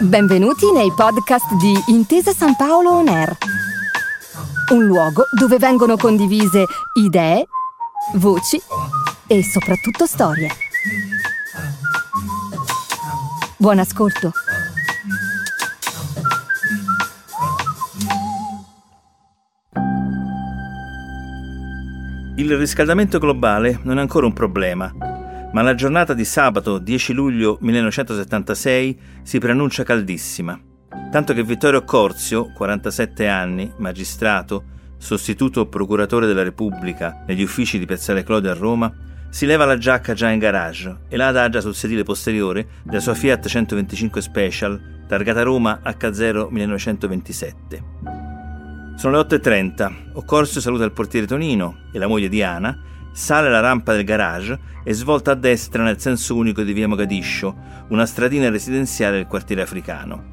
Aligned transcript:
Benvenuti 0.00 0.72
nei 0.72 0.92
podcast 0.92 1.54
di 1.54 1.72
Intesa 1.86 2.32
San 2.32 2.56
Paolo 2.56 2.90
On 2.90 3.06
Air, 3.06 3.36
un 4.72 4.84
luogo 4.84 5.26
dove 5.38 5.58
vengono 5.58 5.96
condivise 5.96 6.64
idee, 6.94 7.46
voci 8.14 8.60
e 9.28 9.44
soprattutto 9.44 10.06
storie. 10.06 10.50
Buon 13.56 13.78
ascolto. 13.78 14.32
Il 22.34 22.56
riscaldamento 22.56 23.20
globale 23.20 23.78
non 23.84 23.98
è 23.98 24.00
ancora 24.00 24.26
un 24.26 24.32
problema, 24.32 24.92
ma 25.52 25.62
la 25.62 25.74
giornata 25.74 26.14
di 26.14 26.24
sabato 26.24 26.78
10 26.78 27.12
luglio 27.12 27.58
1976 27.60 28.98
si 29.22 29.38
preannuncia 29.38 29.82
caldissima, 29.82 30.58
tanto 31.10 31.34
che 31.34 31.44
Vittorio 31.44 31.84
Corzio, 31.84 32.52
47 32.52 33.28
anni, 33.28 33.70
magistrato, 33.76 34.64
sostituto 34.96 35.66
procuratore 35.66 36.26
della 36.26 36.42
Repubblica 36.42 37.24
negli 37.26 37.42
uffici 37.42 37.78
di 37.78 37.86
Piazzale 37.86 38.22
Clode 38.22 38.48
a 38.48 38.54
Roma, 38.54 38.92
si 39.28 39.46
leva 39.46 39.64
la 39.64 39.78
giacca 39.78 40.14
già 40.14 40.28
in 40.30 40.38
garage 40.38 41.04
e 41.08 41.16
la 41.16 41.28
adagia 41.28 41.60
sul 41.60 41.74
sedile 41.74 42.02
posteriore 42.02 42.66
della 42.82 43.00
sua 43.00 43.14
Fiat 43.14 43.46
125 43.46 44.20
Special, 44.20 45.04
targata 45.08 45.42
Roma 45.42 45.80
H0 45.82 46.48
1927. 46.50 47.84
Sono 48.94 49.16
le 49.16 49.22
8.30. 49.22 49.92
Occorsio 50.12 50.60
saluta 50.60 50.84
il 50.84 50.92
portiere 50.92 51.26
Tonino 51.26 51.84
e 51.92 51.98
la 51.98 52.06
moglie 52.06 52.28
Diana, 52.28 52.78
sale 53.12 53.50
la 53.50 53.60
rampa 53.60 53.92
del 53.94 54.04
garage 54.04 54.58
e 54.82 54.92
svolta 54.92 55.32
a 55.32 55.34
destra 55.34 55.82
nel 55.82 56.00
senso 56.00 56.34
unico 56.34 56.62
di 56.62 56.72
via 56.72 56.88
Mogadiscio, 56.88 57.54
una 57.88 58.06
stradina 58.06 58.50
residenziale 58.50 59.16
del 59.16 59.26
quartiere 59.26 59.62
africano. 59.62 60.30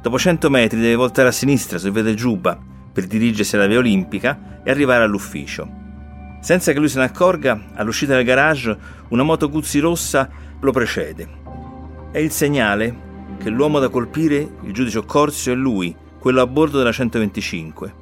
Dopo 0.00 0.18
100 0.18 0.48
metri 0.50 0.80
deve 0.80 0.94
voltare 0.94 1.28
a 1.28 1.32
sinistra 1.32 1.78
su 1.78 1.90
via 1.90 2.02
del 2.02 2.14
Giuba 2.14 2.58
per 2.92 3.06
dirigersi 3.06 3.56
alla 3.56 3.66
via 3.66 3.78
Olimpica 3.78 4.60
e 4.62 4.70
arrivare 4.70 5.04
all'ufficio. 5.04 5.68
Senza 6.40 6.72
che 6.72 6.78
lui 6.78 6.88
se 6.88 6.98
ne 6.98 7.04
accorga, 7.04 7.70
all'uscita 7.74 8.14
del 8.14 8.24
garage 8.24 8.76
una 9.08 9.24
moto 9.24 9.48
Guzzi 9.48 9.80
rossa 9.80 10.28
lo 10.60 10.70
precede. 10.70 11.28
È 12.12 12.18
il 12.18 12.30
segnale 12.30 13.06
che 13.38 13.50
l'uomo 13.50 13.78
da 13.78 13.88
colpire, 13.88 14.36
il 14.62 14.72
giudice 14.72 14.98
Occorsio, 14.98 15.52
è 15.52 15.56
lui, 15.56 15.94
quello 16.18 16.40
a 16.40 16.46
bordo 16.46 16.78
della 16.78 16.92
125. 16.92 17.97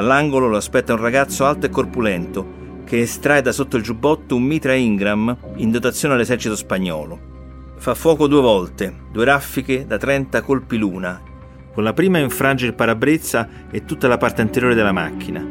All'angolo 0.00 0.48
lo 0.48 0.56
aspetta 0.56 0.94
un 0.94 1.00
ragazzo 1.00 1.44
alto 1.44 1.66
e 1.66 1.68
corpulento 1.68 2.58
che 2.86 3.00
estrae 3.02 3.42
da 3.42 3.52
sotto 3.52 3.76
il 3.76 3.82
giubbotto 3.82 4.34
un 4.34 4.42
mitra 4.44 4.72
Ingram 4.72 5.36
in 5.56 5.70
dotazione 5.70 6.14
all'esercito 6.14 6.56
spagnolo. 6.56 7.28
Fa 7.76 7.94
fuoco 7.94 8.26
due 8.26 8.40
volte, 8.40 8.94
due 9.12 9.26
raffiche 9.26 9.86
da 9.86 9.98
30 9.98 10.40
colpi 10.40 10.78
l'una. 10.78 11.20
Con 11.74 11.84
la 11.84 11.92
prima 11.92 12.16
infrange 12.18 12.64
il 12.64 12.72
parabrezza 12.72 13.46
e 13.70 13.84
tutta 13.84 14.08
la 14.08 14.16
parte 14.16 14.40
anteriore 14.40 14.74
della 14.74 14.90
macchina. 14.90 15.46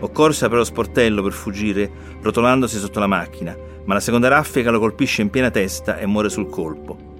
Occorse 0.00 0.46
apre 0.46 0.56
lo 0.56 0.64
sportello 0.64 1.22
per 1.22 1.32
fuggire, 1.32 1.90
rotolandosi 2.22 2.78
sotto 2.78 3.00
la 3.00 3.06
macchina, 3.06 3.54
ma 3.84 3.92
la 3.92 4.00
seconda 4.00 4.28
raffica 4.28 4.70
lo 4.70 4.78
colpisce 4.78 5.20
in 5.20 5.28
piena 5.28 5.50
testa 5.50 5.98
e 5.98 6.06
muore 6.06 6.30
sul 6.30 6.48
colpo. 6.48 7.12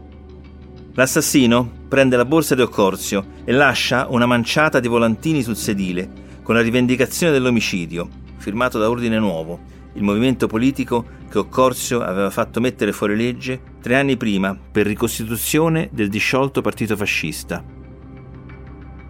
L'assassino 0.94 1.70
prende 1.88 2.16
la 2.16 2.24
borsa 2.24 2.54
di 2.54 2.62
Occorsio 2.62 3.26
e 3.44 3.52
lascia 3.52 4.06
una 4.08 4.24
manciata 4.24 4.80
di 4.80 4.88
volantini 4.88 5.42
sul 5.42 5.56
sedile 5.56 6.22
con 6.44 6.54
la 6.54 6.60
rivendicazione 6.60 7.32
dell'omicidio, 7.32 8.06
firmato 8.36 8.78
da 8.78 8.90
Ordine 8.90 9.18
Nuovo, 9.18 9.58
il 9.94 10.02
movimento 10.02 10.46
politico 10.46 11.06
che 11.30 11.38
Occorsio 11.38 12.02
aveva 12.02 12.28
fatto 12.28 12.60
mettere 12.60 12.92
fuori 12.92 13.16
legge 13.16 13.60
tre 13.80 13.96
anni 13.96 14.18
prima 14.18 14.54
per 14.54 14.86
ricostituzione 14.86 15.88
del 15.90 16.10
disciolto 16.10 16.60
partito 16.60 16.96
fascista. 16.96 17.64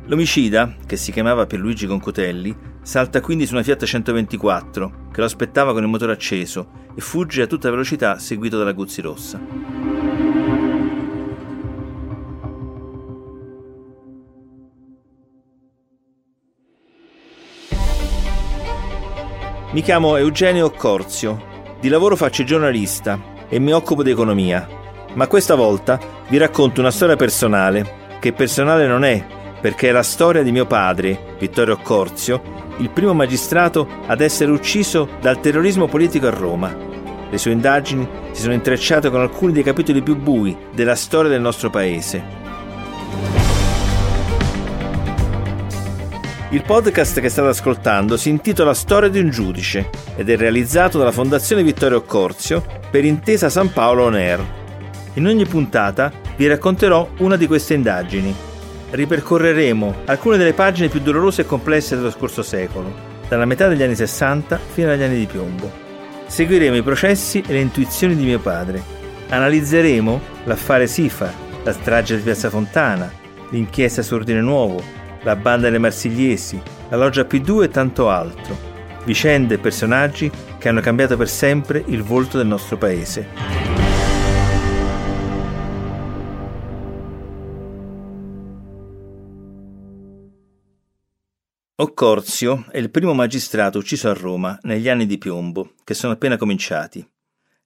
L'omicida, 0.07 0.77
che 0.87 0.97
si 0.97 1.11
chiamava 1.11 1.47
Pierluigi 1.47 1.87
Concotelli, 1.87 2.55
salta 2.83 3.21
quindi 3.21 3.47
su 3.47 3.55
una 3.55 3.65
Fiat 3.65 3.84
124 3.84 5.09
che 5.11 5.19
lo 5.21 5.27
aspettava 5.27 5.73
con 5.73 5.83
il 5.83 5.89
motore 5.89 6.12
acceso 6.12 6.69
e 6.94 7.00
fugge 7.00 7.43
a 7.43 7.47
tutta 7.49 7.69
velocità 7.69 8.17
seguito 8.21 8.59
dalla 8.59 8.73
Guzzi 8.73 9.00
Rossa. 9.00 10.34
Mi 19.75 19.83
chiamo 19.83 20.15
Eugenio 20.15 20.71
Corzio, 20.71 21.43
di 21.81 21.89
lavoro 21.89 22.15
faccio 22.15 22.45
giornalista 22.45 23.21
e 23.49 23.59
mi 23.59 23.73
occupo 23.73 24.05
di 24.05 24.12
economia, 24.12 24.69
ma 25.15 25.27
questa 25.27 25.57
volta 25.57 25.99
vi 26.29 26.39
racconto 26.39 26.79
una 26.79 26.93
storia 26.93 27.17
personale, 27.17 28.19
che 28.21 28.33
personale 28.33 28.87
non 28.87 29.03
è, 29.03 29.27
perché 29.61 29.89
è 29.89 29.91
la 29.91 30.05
storia 30.05 30.45
di 30.45 30.53
mio 30.53 30.65
padre, 30.67 31.35
Vittorio 31.41 31.77
Corzio, 31.79 32.41
il 32.77 32.91
primo 32.91 33.15
magistrato 33.15 33.89
ad 34.07 34.21
essere 34.21 34.53
ucciso 34.53 35.09
dal 35.21 35.41
terrorismo 35.41 35.89
politico 35.89 36.29
a 36.29 36.31
Roma. 36.31 36.73
Le 37.29 37.37
sue 37.37 37.51
indagini 37.51 38.09
si 38.31 38.43
sono 38.43 38.55
intrecciate 38.55 39.11
con 39.11 39.23
alcuni 39.23 39.55
dei 39.55 39.65
capitoli 39.65 40.03
più 40.03 40.15
bui 40.15 40.56
della 40.73 40.95
storia 40.95 41.33
del 41.33 41.41
nostro 41.41 41.69
paese 41.69 42.44
Il 46.54 46.62
podcast 46.62 47.19
che 47.19 47.28
state 47.31 47.48
ascoltando 47.48 48.16
si 48.16 48.28
intitola 48.28 48.75
Storia 48.75 49.09
di 49.09 49.19
un 49.19 49.28
giudice 49.28 49.91
ed 50.15 50.31
è 50.31 50.37
realizzato 50.37 50.98
dalla 50.98 51.10
Fondazione 51.10 51.65
Vittorio 51.65 52.03
Corzio 52.03 52.65
per 52.92 53.04
Intesa 53.04 53.48
San 53.48 53.72
Paolo 53.72 54.04
On 54.04 54.15
Air. 54.15 54.41
In 55.14 55.26
ogni 55.26 55.47
puntata 55.47 56.12
vi 56.37 56.47
racconterò 56.47 57.09
una 57.19 57.34
di 57.34 57.48
queste 57.48 57.75
indagini. 57.75 58.32
Ripercorreremo 58.88 60.03
alcune 60.04 60.37
delle 60.37 60.53
pagine 60.53 60.87
più 60.87 61.00
dolorose 61.00 61.43
e 61.43 61.47
complesse 61.47 61.97
dello 61.97 62.12
scorso 62.12 62.44
secolo, 62.44 62.94
dalla 63.26 63.47
metà 63.47 63.66
degli 63.66 63.82
anni 63.82 63.97
60 63.97 64.56
fino 64.75 64.93
agli 64.93 65.03
anni 65.03 65.19
di 65.19 65.26
piombo. 65.26 65.69
Seguiremo 66.25 66.76
i 66.76 66.82
processi 66.84 67.43
e 67.44 67.53
le 67.53 67.62
intuizioni 67.62 68.14
di 68.14 68.26
mio 68.26 68.38
padre. 68.38 68.81
Analizzeremo 69.28 70.20
l'affare 70.44 70.87
Sifa, 70.87 71.32
la 71.64 71.72
strage 71.72 72.14
di 72.14 72.22
Piazza 72.22 72.48
Fontana, 72.48 73.10
l'inchiesta 73.50 74.03
su 74.03 74.14
Ordine 74.14 74.41
Nuovo, 74.41 75.03
la 75.25 75.37
banda 75.37 75.67
delle 75.67 75.79
Marsigliesi, 75.79 76.61
la 76.91 76.97
loggia 76.97 77.23
P2 77.23 77.65
e 77.65 77.69
tanto 77.69 78.09
altro. 78.09 78.73
Vicende 79.05 79.55
e 79.55 79.59
personaggi 79.59 80.31
che 80.59 80.69
hanno 80.69 80.81
cambiato 80.81 81.17
per 81.17 81.29
sempre 81.29 81.83
il 81.87 82.03
volto 82.03 82.39
del 82.39 82.47
nostro 82.47 82.79
paese. 82.79 83.73
Occorzio 91.77 92.67
è 92.71 92.79
il 92.79 92.91
primo 92.91 93.15
magistrato 93.15 93.79
ucciso 93.79 94.09
a 94.09 94.15
Roma 94.15 94.59
negli 94.62 94.89
anni 94.89 95.06
di 95.06 95.19
piombo, 95.19 95.73
che 95.85 95.93
sono 95.93 96.12
appena 96.12 96.37
cominciati. 96.37 97.06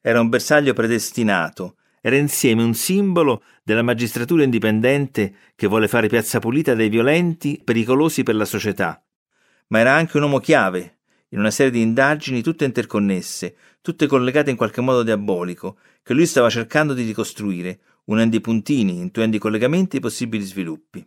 Era 0.00 0.20
un 0.20 0.28
bersaglio 0.28 0.72
predestinato, 0.72 1.76
era 2.00 2.16
insieme 2.16 2.62
un 2.62 2.74
simbolo 2.74 3.42
della 3.62 3.82
magistratura 3.82 4.42
indipendente 4.42 5.34
che 5.54 5.66
vuole 5.66 5.88
fare 5.88 6.08
piazza 6.08 6.38
pulita 6.38 6.74
dai 6.74 6.88
violenti 6.88 7.60
pericolosi 7.62 8.22
per 8.22 8.34
la 8.34 8.44
società, 8.44 9.02
ma 9.68 9.78
era 9.78 9.94
anche 9.94 10.16
un 10.16 10.24
uomo 10.24 10.38
chiave 10.38 10.98
in 11.30 11.38
una 11.38 11.50
serie 11.50 11.72
di 11.72 11.80
indagini 11.80 12.42
tutte 12.42 12.64
interconnesse, 12.64 13.54
tutte 13.80 14.06
collegate 14.06 14.50
in 14.50 14.56
qualche 14.56 14.80
modo 14.80 15.02
diabolico, 15.02 15.78
che 16.02 16.14
lui 16.14 16.26
stava 16.26 16.48
cercando 16.48 16.94
di 16.94 17.04
ricostruire, 17.04 17.80
unendo 18.04 18.36
i 18.36 18.40
puntini, 18.40 18.98
intuendo 18.98 19.36
i 19.36 19.40
collegamenti 19.40 19.96
e 19.96 19.98
i 19.98 20.02
possibili 20.02 20.44
sviluppi. 20.44 21.06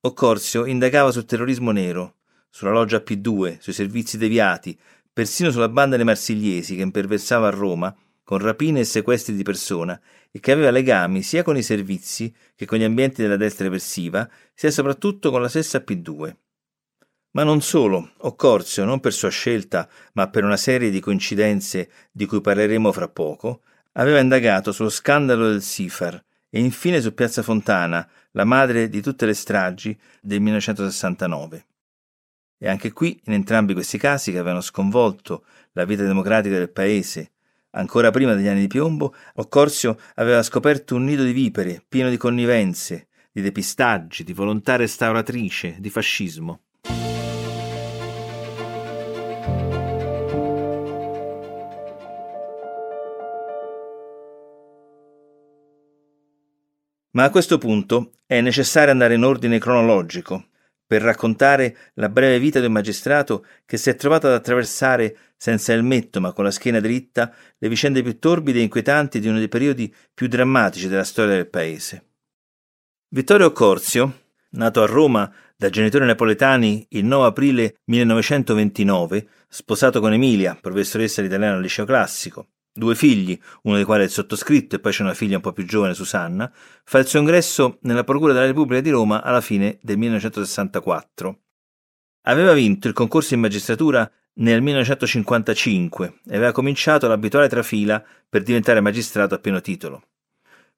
Occorsio 0.00 0.66
indagava 0.66 1.12
sul 1.12 1.24
terrorismo 1.24 1.70
nero, 1.70 2.16
sulla 2.50 2.72
loggia 2.72 2.98
P2, 2.98 3.58
sui 3.60 3.72
servizi 3.72 4.18
deviati, 4.18 4.76
persino 5.12 5.50
sulla 5.50 5.68
banda 5.68 5.96
dei 5.96 6.04
marsigliesi 6.04 6.74
che 6.74 6.82
imperversava 6.82 7.46
a 7.46 7.50
Roma 7.50 7.94
con 8.32 8.40
rapine 8.40 8.80
e 8.80 8.84
sequestri 8.84 9.34
di 9.34 9.42
persona 9.42 10.00
e 10.30 10.40
che 10.40 10.52
aveva 10.52 10.70
legami 10.70 11.20
sia 11.20 11.42
con 11.42 11.58
i 11.58 11.62
servizi 11.62 12.34
che 12.54 12.64
con 12.64 12.78
gli 12.78 12.82
ambienti 12.82 13.20
della 13.20 13.36
destra 13.36 13.66
eversiva, 13.66 14.26
sia 14.54 14.70
soprattutto 14.70 15.30
con 15.30 15.42
la 15.42 15.50
stessa 15.50 15.84
P2. 15.86 16.34
Ma 17.32 17.44
non 17.44 17.60
solo, 17.60 18.12
Occorsio, 18.20 18.86
non 18.86 19.00
per 19.00 19.12
sua 19.12 19.28
scelta, 19.28 19.86
ma 20.14 20.30
per 20.30 20.44
una 20.44 20.56
serie 20.56 20.88
di 20.88 20.98
coincidenze 20.98 21.90
di 22.10 22.24
cui 22.24 22.40
parleremo 22.40 22.90
fra 22.90 23.06
poco, 23.06 23.64
aveva 23.92 24.18
indagato 24.18 24.72
sullo 24.72 24.88
scandalo 24.88 25.48
del 25.48 25.60
Sifar 25.60 26.14
e 26.48 26.58
infine 26.58 27.02
su 27.02 27.12
Piazza 27.12 27.42
Fontana, 27.42 28.08
la 28.30 28.44
madre 28.44 28.88
di 28.88 29.02
tutte 29.02 29.26
le 29.26 29.34
stragi 29.34 29.94
del 30.22 30.40
1969. 30.40 31.66
E 32.56 32.66
anche 32.66 32.92
qui, 32.92 33.20
in 33.24 33.34
entrambi 33.34 33.74
questi 33.74 33.98
casi 33.98 34.32
che 34.32 34.38
avevano 34.38 34.62
sconvolto 34.62 35.44
la 35.72 35.84
vita 35.84 36.04
democratica 36.04 36.56
del 36.56 36.70
paese 36.70 37.31
Ancora 37.74 38.10
prima 38.10 38.34
degli 38.34 38.48
anni 38.48 38.60
di 38.60 38.66
piombo, 38.66 39.14
Occorsio 39.36 39.96
aveva 40.16 40.42
scoperto 40.42 40.94
un 40.94 41.04
nido 41.04 41.24
di 41.24 41.32
vipere 41.32 41.82
pieno 41.88 42.10
di 42.10 42.18
connivenze, 42.18 43.08
di 43.32 43.40
depistaggi, 43.40 44.24
di 44.24 44.34
volontà 44.34 44.76
restauratrice, 44.76 45.76
di 45.78 45.88
fascismo. 45.88 46.60
Ma 57.14 57.24
a 57.24 57.30
questo 57.30 57.56
punto 57.56 58.12
è 58.26 58.40
necessario 58.42 58.90
andare 58.90 59.14
in 59.14 59.24
ordine 59.24 59.58
cronologico 59.58 60.48
per 60.92 61.00
raccontare 61.00 61.74
la 61.94 62.10
breve 62.10 62.38
vita 62.38 62.60
di 62.60 62.66
un 62.66 62.72
magistrato 62.72 63.46
che 63.64 63.78
si 63.78 63.88
è 63.88 63.94
trovato 63.94 64.26
ad 64.26 64.34
attraversare 64.34 65.16
senza 65.38 65.72
elmetto 65.72 66.20
ma 66.20 66.34
con 66.34 66.44
la 66.44 66.50
schiena 66.50 66.80
dritta 66.80 67.32
le 67.56 67.68
vicende 67.70 68.02
più 68.02 68.18
torbide 68.18 68.58
e 68.58 68.64
inquietanti 68.64 69.18
di 69.18 69.26
uno 69.26 69.38
dei 69.38 69.48
periodi 69.48 69.90
più 70.12 70.26
drammatici 70.26 70.88
della 70.88 71.02
storia 71.02 71.36
del 71.36 71.48
paese. 71.48 72.08
Vittorio 73.08 73.52
Corzio, 73.52 74.24
nato 74.50 74.82
a 74.82 74.86
Roma 74.86 75.34
da 75.56 75.70
genitori 75.70 76.04
napoletani 76.04 76.84
il 76.90 77.06
9 77.06 77.26
aprile 77.26 77.76
1929, 77.84 79.26
sposato 79.48 79.98
con 79.98 80.12
Emilia, 80.12 80.58
professoressa 80.60 81.22
di 81.22 81.28
italiano 81.28 81.56
al 81.56 81.62
liceo 81.62 81.86
classico, 81.86 82.48
due 82.72 82.94
figli, 82.94 83.38
uno 83.62 83.76
dei 83.76 83.84
quali 83.84 84.02
è 84.02 84.06
il 84.06 84.10
sottoscritto 84.10 84.76
e 84.76 84.78
poi 84.78 84.92
c'è 84.92 85.02
una 85.02 85.14
figlia 85.14 85.36
un 85.36 85.42
po' 85.42 85.52
più 85.52 85.64
giovane, 85.64 85.94
Susanna, 85.94 86.50
fa 86.84 86.98
il 86.98 87.06
suo 87.06 87.18
ingresso 87.18 87.78
nella 87.82 88.04
Procura 88.04 88.32
della 88.32 88.46
Repubblica 88.46 88.80
di 88.80 88.90
Roma 88.90 89.22
alla 89.22 89.40
fine 89.40 89.78
del 89.82 89.98
1964. 89.98 91.38
Aveva 92.22 92.52
vinto 92.52 92.88
il 92.88 92.94
concorso 92.94 93.34
in 93.34 93.40
magistratura 93.40 94.10
nel 94.34 94.62
1955 94.62 96.20
e 96.26 96.36
aveva 96.36 96.52
cominciato 96.52 97.06
l'abituale 97.08 97.48
trafila 97.48 98.02
per 98.28 98.42
diventare 98.42 98.80
magistrato 98.80 99.34
a 99.34 99.38
pieno 99.38 99.60
titolo. 99.60 100.02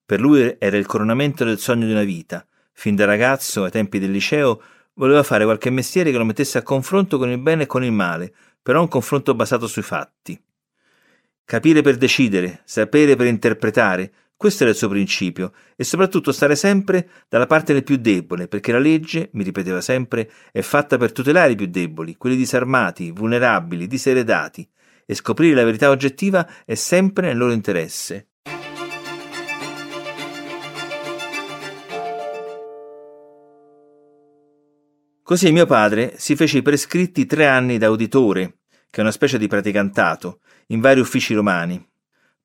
Per 0.05 0.19
lui 0.19 0.55
era 0.59 0.77
il 0.77 0.85
coronamento 0.85 1.45
del 1.45 1.59
sogno 1.59 1.85
di 1.85 1.91
una 1.91 2.03
vita. 2.03 2.45
Fin 2.73 2.95
da 2.95 3.05
ragazzo, 3.05 3.63
ai 3.63 3.71
tempi 3.71 3.99
del 3.99 4.11
liceo, 4.11 4.61
voleva 4.95 5.23
fare 5.23 5.45
qualche 5.45 5.69
mestiere 5.69 6.11
che 6.11 6.17
lo 6.17 6.25
mettesse 6.25 6.57
a 6.57 6.63
confronto 6.63 7.17
con 7.17 7.29
il 7.29 7.39
bene 7.39 7.63
e 7.63 7.67
con 7.67 7.83
il 7.83 7.91
male, 7.91 8.33
però 8.61 8.81
un 8.81 8.87
confronto 8.87 9.33
basato 9.33 9.67
sui 9.67 9.81
fatti. 9.81 10.39
Capire 11.47 11.83
per 11.83 11.97
decidere, 11.97 12.61
sapere 12.65 13.15
per 13.15 13.27
interpretare, 13.27 14.11
questo 14.35 14.63
era 14.63 14.71
il 14.71 14.77
suo 14.77 14.89
principio, 14.89 15.53
e 15.75 15.83
soprattutto 15.83 16.31
stare 16.31 16.55
sempre 16.55 17.07
dalla 17.29 17.45
parte 17.45 17.71
del 17.71 17.83
più 17.83 17.97
debole, 17.97 18.47
perché 18.47 18.71
la 18.71 18.79
legge, 18.79 19.29
mi 19.33 19.43
ripeteva 19.43 19.79
sempre, 19.79 20.27
è 20.51 20.61
fatta 20.61 20.97
per 20.97 21.11
tutelare 21.11 21.51
i 21.51 21.55
più 21.55 21.67
deboli, 21.67 22.15
quelli 22.15 22.35
disarmati, 22.35 23.11
vulnerabili, 23.11 23.85
diseredati, 23.85 24.67
e 25.05 25.13
scoprire 25.13 25.53
la 25.53 25.63
verità 25.63 25.91
oggettiva 25.91 26.49
è 26.65 26.73
sempre 26.73 27.27
nel 27.27 27.37
loro 27.37 27.51
interesse. 27.51 28.29
Così 35.21 35.51
mio 35.51 35.67
padre 35.67 36.13
si 36.17 36.35
fece 36.35 36.57
i 36.57 36.61
prescritti 36.63 37.27
tre 37.27 37.45
anni 37.45 37.77
da 37.77 37.91
uditore, 37.91 38.61
che 38.95 39.01
è 39.01 39.03
una 39.03 39.11
specie 39.11 39.37
di 39.37 39.47
praticantato, 39.47 40.39
in 40.67 40.79
vari 40.79 41.01
uffici 41.01 41.33
romani. 41.33 41.85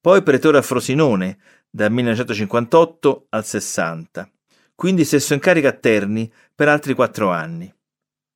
Poi 0.01 0.21
pretore 0.25 0.59
a 0.59 0.63
Frosinone, 0.63 1.39
dal 1.71 1.93
1958 1.93 3.27
al 3.29 3.47
60. 3.47 4.29
Quindi 4.75 5.05
stesso 5.05 5.33
incarico 5.33 5.69
a 5.69 5.73
Terni 5.73 6.29
per 6.53 6.67
altri 6.67 6.95
quattro 6.95 7.31
anni. 7.31 7.73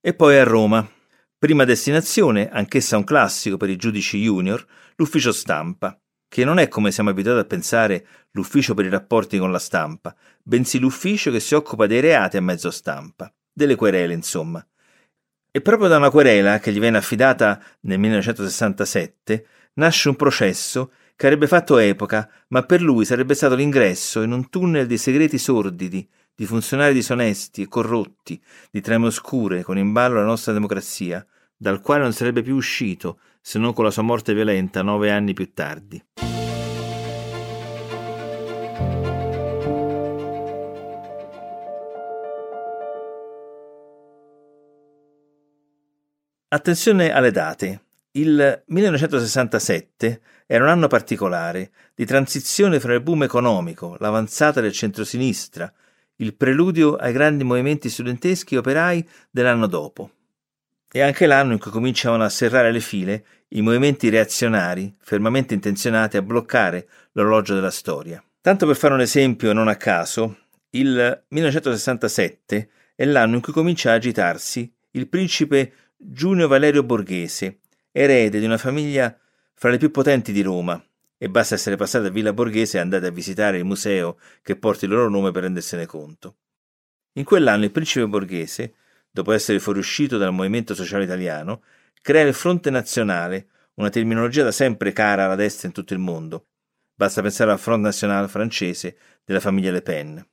E 0.01 0.15
poi 0.15 0.39
a 0.39 0.45
Roma. 0.45 0.89
Prima 1.37 1.65
destinazione, 1.65 2.49
anch'essa 2.49 2.97
un 2.97 3.03
classico 3.03 3.57
per 3.57 3.69
i 3.69 3.75
giudici 3.75 4.23
junior, 4.23 4.65
l'ufficio 4.95 5.33
stampa, 5.33 6.01
che 6.29 6.45
non 6.45 6.59
è 6.59 6.69
come 6.69 6.93
siamo 6.93 7.11
abituati 7.11 7.41
a 7.41 7.45
pensare 7.45 8.07
l'ufficio 8.31 8.75
per 8.75 8.85
i 8.85 8.91
rapporti 8.91 9.39
con 9.39 9.51
la 9.51 9.59
stampa, 9.59 10.15
bensì 10.41 10.79
l'ufficio 10.79 11.33
che 11.33 11.41
si 11.41 11.57
occupa 11.57 11.89
dei 11.89 11.99
reati 11.99 12.37
a 12.37 12.43
mezzo 12.43 12.71
stampa, 12.71 13.35
delle 13.53 13.75
querele, 13.75 14.15
insomma, 14.15 14.65
e 15.57 15.61
proprio 15.61 15.87
da 15.87 15.99
una 15.99 16.11
querela 16.11 16.59
che 16.59 16.73
gli 16.73 16.81
viene 16.81 16.97
affidata 16.97 17.63
nel 17.83 18.01
1967 18.01 19.47
nasce 19.75 20.09
un 20.09 20.17
processo 20.17 20.91
che 21.15 21.27
avrebbe 21.27 21.47
fatto 21.47 21.79
epoca, 21.79 22.29
ma 22.49 22.65
per 22.65 22.83
lui 22.83 23.05
sarebbe 23.05 23.35
stato 23.35 23.55
l'ingresso 23.55 24.23
in 24.23 24.33
un 24.33 24.49
tunnel 24.51 24.89
di 24.89 24.99
segreti 24.99 25.39
sordidi, 25.39 26.09
di 26.35 26.45
funzionari 26.45 26.93
disonesti 26.93 27.63
e 27.63 27.69
corrotti, 27.69 28.43
di 28.69 28.81
trame 28.81 29.07
oscure 29.07 29.63
con 29.63 29.79
in 29.79 29.93
ballo 29.93 30.17
la 30.17 30.25
nostra 30.25 30.53
democrazia, 30.53 31.25
dal 31.57 31.81
quale 31.81 32.03
non 32.03 32.13
sarebbe 32.13 32.43
più 32.43 32.57
uscito 32.57 33.21
se 33.41 33.61
non 33.61 33.73
con 33.75 33.85
la 33.85 33.93
sua 33.93 34.03
morte 34.03 34.35
violenta 34.35 34.83
nove 34.83 35.13
anni 35.13 35.35
più 35.35 35.53
tardi. 35.53 36.03
Attenzione 46.55 47.13
alle 47.13 47.33
date. 47.33 47.81
Il 48.13 48.63
1967 48.67 50.21
era 50.47 50.63
un 50.63 50.71
anno 50.71 50.87
particolare, 50.87 51.73
di 51.97 52.07
transizione 52.07 52.79
fra 52.79 52.95
il 52.95 53.03
boom 53.03 53.25
economico, 53.25 53.97
l'avanzata 53.99 54.61
del 54.61 54.71
centrosinistra, 54.71 55.73
il 56.19 56.37
preludio 56.37 56.95
ai 56.95 57.13
grandi 57.13 57.43
movimenti 57.43 57.89
studenteschi 57.89 58.55
e 58.55 58.59
operai 58.59 59.05
dell'anno 59.33 59.67
dopo. 59.67 60.13
E 60.93 61.03
anche 61.03 61.27
l'anno 61.27 61.55
in 61.55 61.59
cui 61.59 61.73
cominciavano 61.73 62.23
a 62.23 62.29
serrare 62.29 62.71
le 62.71 62.79
file 62.79 63.27
i 63.49 63.61
movimenti 63.61 64.09
reazionari, 64.09 64.95
fermamente 65.01 65.55
intenzionati 65.55 66.19
a 66.19 66.23
bloccare 66.23 66.87
l'orologio 67.15 67.55
della 67.55 67.73
storia. 67.73 68.23
Tanto 68.41 68.65
per 68.65 68.77
fare 68.77 68.95
un 68.95 69.01
esempio 69.01 69.53
non 69.53 69.67
a 69.67 69.75
caso, 69.75 70.37
il 70.71 71.25
1967 71.27 72.69
è 72.95 73.05
l'anno 73.07 73.35
in 73.35 73.41
cui 73.41 73.53
comincia 73.53 73.91
a 73.91 73.95
agitarsi 73.95 74.73
il 74.95 75.09
principe 75.09 75.73
Giunio 76.07 76.49
Valerio 76.49 76.83
Borghese, 76.83 77.61
erede 77.91 78.39
di 78.39 78.45
una 78.45 78.59
famiglia 78.59 79.19
fra 79.55 79.71
le 79.71 79.79
più 79.79 79.91
potenti 79.91 80.33
di 80.33 80.43
Roma, 80.43 80.81
e 81.17 81.31
basta 81.31 81.55
essere 81.55 81.77
passati 81.77 82.09
a 82.09 82.11
Villa 82.11 82.35
Borghese 82.35 82.77
e 82.77 82.81
andate 82.81 83.07
a 83.07 83.11
visitare 83.11 83.57
il 83.57 83.65
museo 83.65 84.19
che 84.43 84.55
porta 84.57 84.85
il 84.85 84.91
loro 84.91 85.09
nome 85.09 85.31
per 85.31 85.45
rendersene 85.45 85.87
conto. 85.87 86.37
In 87.15 87.25
quell'anno 87.25 87.65
il 87.65 87.71
principe 87.71 88.07
Borghese, 88.07 88.75
dopo 89.11 89.33
essere 89.33 89.59
fuoriuscito 89.59 90.19
dal 90.19 90.35
movimento 90.35 90.75
sociale 90.75 91.05
italiano, 91.05 91.63
crea 92.03 92.27
il 92.27 92.35
Fronte 92.35 92.69
Nazionale, 92.69 93.49
una 93.77 93.89
terminologia 93.89 94.45
da 94.45 94.53
sempre 94.53 94.93
cara 94.93 95.25
alla 95.25 95.37
destra 95.37 95.69
in 95.69 95.73
tutto 95.73 95.95
il 95.95 96.01
mondo. 96.01 96.49
Basta 96.95 97.23
pensare 97.23 97.51
al 97.51 97.59
Front 97.59 97.83
National 97.83 98.29
francese 98.29 98.99
della 99.25 99.41
famiglia 99.41 99.71
Le 99.71 99.81
Pen. 99.81 100.29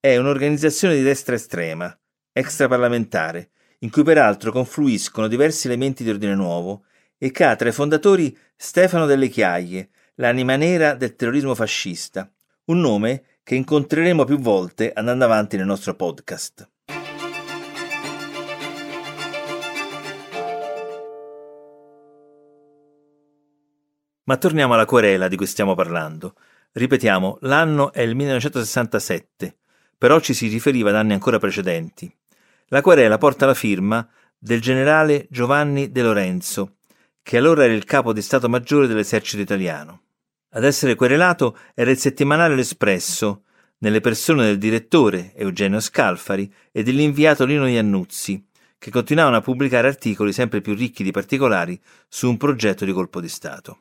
È 0.00 0.16
un'organizzazione 0.16 0.96
di 0.96 1.02
destra 1.02 1.36
estrema, 1.36 1.96
extraparlamentare, 2.32 3.50
in 3.82 3.90
cui 3.90 4.02
peraltro 4.02 4.52
confluiscono 4.52 5.28
diversi 5.28 5.66
elementi 5.66 6.02
di 6.02 6.10
ordine 6.10 6.34
nuovo, 6.34 6.84
e 7.18 7.32
ha 7.38 7.56
tra 7.56 7.68
i 7.68 7.72
fondatori 7.72 8.36
Stefano 8.56 9.06
delle 9.06 9.28
Chiaie, 9.28 9.90
l'anima 10.16 10.56
nera 10.56 10.94
del 10.94 11.16
terrorismo 11.16 11.54
fascista, 11.54 12.30
un 12.66 12.80
nome 12.80 13.24
che 13.42 13.54
incontreremo 13.54 14.24
più 14.24 14.38
volte 14.38 14.92
andando 14.92 15.24
avanti 15.24 15.56
nel 15.56 15.66
nostro 15.66 15.94
podcast. 15.94 16.68
Ma 24.24 24.36
torniamo 24.36 24.74
alla 24.74 24.84
querela 24.84 25.26
di 25.26 25.36
cui 25.36 25.46
stiamo 25.46 25.74
parlando. 25.74 26.34
Ripetiamo, 26.72 27.38
l'anno 27.40 27.92
è 27.92 28.02
il 28.02 28.14
1967, 28.14 29.56
però 29.98 30.20
ci 30.20 30.34
si 30.34 30.46
riferiva 30.46 30.90
ad 30.90 30.96
anni 30.96 31.14
ancora 31.14 31.38
precedenti. 31.38 32.14
La 32.72 32.82
querela 32.82 33.18
porta 33.18 33.46
la 33.46 33.54
firma 33.54 34.08
del 34.38 34.60
generale 34.60 35.26
Giovanni 35.28 35.90
De 35.90 36.02
Lorenzo, 36.02 36.76
che 37.20 37.36
allora 37.36 37.64
era 37.64 37.72
il 37.72 37.82
capo 37.82 38.12
di 38.12 38.22
Stato 38.22 38.48
Maggiore 38.48 38.86
dell'esercito 38.86 39.42
italiano. 39.42 40.02
Ad 40.50 40.62
essere 40.62 40.94
querelato 40.94 41.58
era 41.74 41.90
il 41.90 41.98
settimanale 41.98 42.54
L'Espresso, 42.54 43.42
nelle 43.78 43.98
persone 44.00 44.44
del 44.44 44.58
direttore 44.58 45.34
Eugenio 45.34 45.80
Scalfari 45.80 46.52
e 46.70 46.84
dell'inviato 46.84 47.44
Lino 47.44 47.66
Iannuzzi, 47.66 48.46
che 48.78 48.90
continuavano 48.92 49.38
a 49.38 49.42
pubblicare 49.42 49.88
articoli 49.88 50.32
sempre 50.32 50.60
più 50.60 50.72
ricchi 50.72 51.02
di 51.02 51.10
particolari 51.10 51.80
su 52.08 52.28
un 52.28 52.36
progetto 52.36 52.84
di 52.84 52.92
colpo 52.92 53.20
di 53.20 53.28
Stato. 53.28 53.80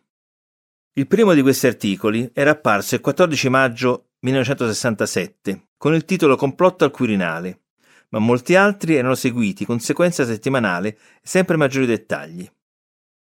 Il 0.93 1.05
primo 1.05 1.35
di 1.35 1.43
questi 1.43 1.67
articoli 1.67 2.31
era 2.33 2.51
apparso 2.51 2.95
il 2.95 3.01
14 3.01 3.49
maggio 3.49 4.13
1967 4.21 5.67
con 5.77 5.93
il 5.93 6.05
titolo 6.05 6.35
Complotto 6.35 6.85
al 6.85 6.91
Quirinale 6.91 7.59
ma 8.09 8.19
molti 8.19 8.55
altri 8.55 8.95
erano 8.95 9.15
seguiti 9.15 9.65
con 9.65 9.79
sequenza 9.79 10.25
settimanale 10.25 10.89
e 10.89 10.97
sempre 11.21 11.57
maggiori 11.57 11.85
dettagli. 11.85 12.49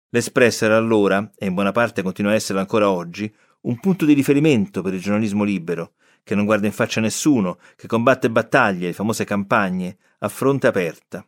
L'Espresso 0.10 0.66
era 0.66 0.78
allora, 0.78 1.32
e 1.36 1.48
in 1.48 1.54
buona 1.54 1.72
parte 1.72 2.02
continua 2.02 2.32
a 2.32 2.36
esserlo 2.36 2.62
ancora 2.62 2.90
oggi, 2.90 3.34
un 3.62 3.80
punto 3.80 4.06
di 4.06 4.14
riferimento 4.14 4.82
per 4.82 4.94
il 4.94 5.02
giornalismo 5.02 5.44
libero, 5.44 5.94
che 6.24 6.36
non 6.36 6.46
guarda 6.46 6.68
in 6.68 6.74
faccia 6.74 7.00
a 7.00 7.04
nessuno, 7.04 7.58
che 7.76 7.88
combatte 7.88 8.30
battaglie, 8.30 8.88
le 8.88 8.94
famose 8.94 9.24
campagne, 9.26 9.98
a 10.20 10.28
fronte 10.30 10.68
aperta. 10.68 11.26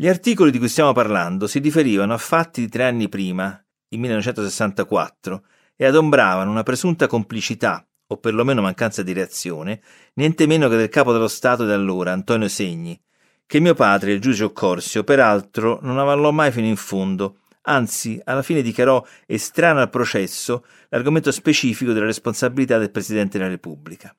Gli 0.00 0.08
articoli 0.08 0.50
di 0.50 0.56
cui 0.56 0.70
stiamo 0.70 0.94
parlando 0.94 1.46
si 1.46 1.58
riferivano 1.58 2.14
a 2.14 2.16
fatti 2.16 2.62
di 2.62 2.70
tre 2.70 2.84
anni 2.84 3.10
prima, 3.10 3.62
il 3.88 3.98
1964, 3.98 5.44
e 5.76 5.84
adombravano 5.84 6.50
una 6.50 6.62
presunta 6.62 7.06
complicità, 7.06 7.86
o 8.06 8.16
perlomeno 8.16 8.62
mancanza 8.62 9.02
di 9.02 9.12
reazione, 9.12 9.82
niente 10.14 10.46
meno 10.46 10.70
che 10.70 10.76
del 10.76 10.88
capo 10.88 11.12
dello 11.12 11.28
Stato 11.28 11.66
di 11.66 11.72
allora, 11.72 12.12
Antonio 12.12 12.48
Segni, 12.48 12.98
che 13.44 13.60
mio 13.60 13.74
padre, 13.74 14.12
il 14.12 14.22
giudice 14.22 14.44
Occorsio, 14.44 15.04
peraltro 15.04 15.80
non 15.82 15.98
avallò 15.98 16.30
mai 16.30 16.50
fino 16.50 16.66
in 16.66 16.76
fondo, 16.76 17.40
anzi 17.64 18.18
alla 18.24 18.40
fine 18.40 18.62
dichiarò 18.62 19.04
estraneo 19.26 19.82
al 19.82 19.90
processo 19.90 20.64
l'argomento 20.88 21.30
specifico 21.30 21.92
della 21.92 22.06
responsabilità 22.06 22.78
del 22.78 22.90
Presidente 22.90 23.36
della 23.36 23.50
Repubblica. 23.50 24.16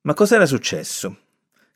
Ma 0.00 0.14
cosa 0.14 0.34
era 0.34 0.46
successo? 0.46 1.16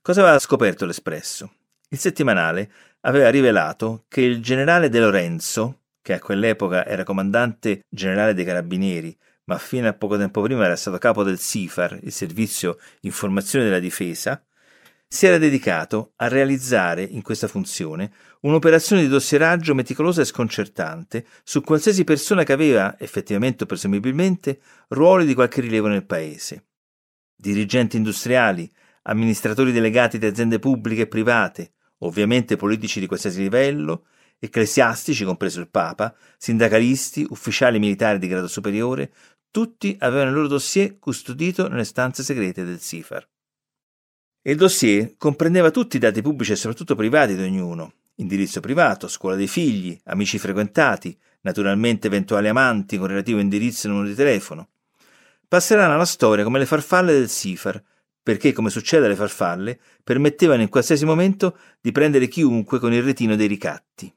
Cosa 0.03 0.23
aveva 0.23 0.41
scoperto 0.41 0.85
l'Espresso? 0.85 1.53
Il 1.91 2.01
settimanale 2.01 2.73
aveva 3.05 3.31
rivelato 3.31 4.05
che 4.09 4.21
il 4.21 4.43
generale 4.43 4.89
De 4.89 5.01
Lorenzo, 5.01 5.81
che 6.03 6.15
a 6.15 6.19
quell'epoca 6.19 6.87
era 6.87 7.05
comandante 7.05 7.85
generale 7.89 8.35
dei 8.35 8.45
carabinieri, 8.45 9.17
ma 9.45 9.59
fino 9.59 9.89
a 9.89 9.93
poco 9.93 10.17
tempo 10.17 10.41
prima 10.43 10.65
era 10.65 10.77
stato 10.77 10.99
capo 10.99 11.23
del 11.23 11.39
SIFAR, 11.39 12.01
il 12.03 12.13
servizio 12.13 12.79
informazione 13.01 13.65
della 13.65 13.79
difesa, 13.79 14.43
si 15.07 15.27
era 15.27 15.39
dedicato 15.39 16.13
a 16.17 16.29
realizzare 16.29 17.03
in 17.03 17.23
questa 17.23 17.47
funzione 17.47 18.11
un'operazione 18.41 19.03
di 19.03 19.09
dossieraggio 19.09 19.75
meticolosa 19.75 20.23
e 20.23 20.25
sconcertante 20.25 21.27
su 21.45 21.61
qualsiasi 21.61 22.05
persona 22.05 22.43
che 22.43 22.53
aveva, 22.53 22.99
effettivamente 22.99 23.65
o 23.65 23.67
presumibilmente, 23.67 24.61
ruoli 24.89 25.27
di 25.27 25.35
qualche 25.35 25.61
rilievo 25.61 25.89
nel 25.89 26.05
paese. 26.05 26.65
Dirigenti 27.37 27.97
industriali, 27.97 28.71
amministratori 29.03 29.73
delegati 29.73 30.19
di 30.19 30.27
aziende 30.27 30.59
pubbliche 30.59 31.03
e 31.03 31.07
private, 31.07 31.74
ovviamente 31.99 32.57
politici 32.57 33.01
di 33.01 33.07
qualsiasi 33.07 33.41
livello, 33.41 34.07
ecclesiastici, 34.39 35.25
compreso 35.25 35.61
il 35.61 35.69
Papa, 35.69 36.15
sindacalisti, 36.37 37.27
ufficiali 37.31 37.79
militari 37.79 38.19
di 38.19 38.29
grado 38.29 38.49
superiore, 38.49 39.13
tutti 39.51 39.97
avevano 40.01 40.31
il 40.31 40.35
loro 40.35 40.49
dossier 40.49 40.99
custodito 40.99 41.69
nelle 41.69 41.85
stanze 41.85 42.23
segrete 42.23 42.65
del 42.65 42.81
SIFAR. 42.81 43.29
Il 44.43 44.57
dossier 44.57 45.15
comprendeva 45.17 45.71
tutti 45.71 45.97
i 45.97 46.01
dati 46.01 46.21
pubblici 46.21 46.53
e 46.53 46.57
soprattutto 46.57 46.95
privati 46.95 47.35
di 47.35 47.43
ognuno, 47.43 47.93
indirizzo 48.17 48.61
privato, 48.61 49.09
scuola 49.09 49.37
dei 49.37 49.47
figli, 49.47 49.99
amici 50.05 50.39
frequentati, 50.39 51.17
naturalmente 51.43 52.09
eventuali 52.09 52.49
amanti 52.49 52.99
con 52.99 53.07
relativo 53.07 53.39
indirizzo 53.39 53.87
e 53.87 53.91
numero 53.91 54.09
di 54.09 54.15
telefono. 54.15 54.69
Passeranno 55.49 55.95
alla 55.95 56.05
storia 56.05 56.45
come 56.45 56.59
le 56.59 56.67
farfalle 56.67 57.13
del 57.13 57.29
SIFAR, 57.29 57.83
perché, 58.25 58.53
come 58.53 58.71
succede 58.71 59.05
alle 59.05 59.15
farfalle, 59.15 59.79
permettevano 60.03 60.63
in 60.63 60.71
qualsiasi 60.71 61.05
momento 61.05 61.59
di 61.79 61.93
prendere 61.93 62.27
chiunque 62.27 62.79
con 62.79 62.93
il 62.95 63.03
retino 63.03 63.37
dei 63.37 63.47
ricatti. 63.47 64.13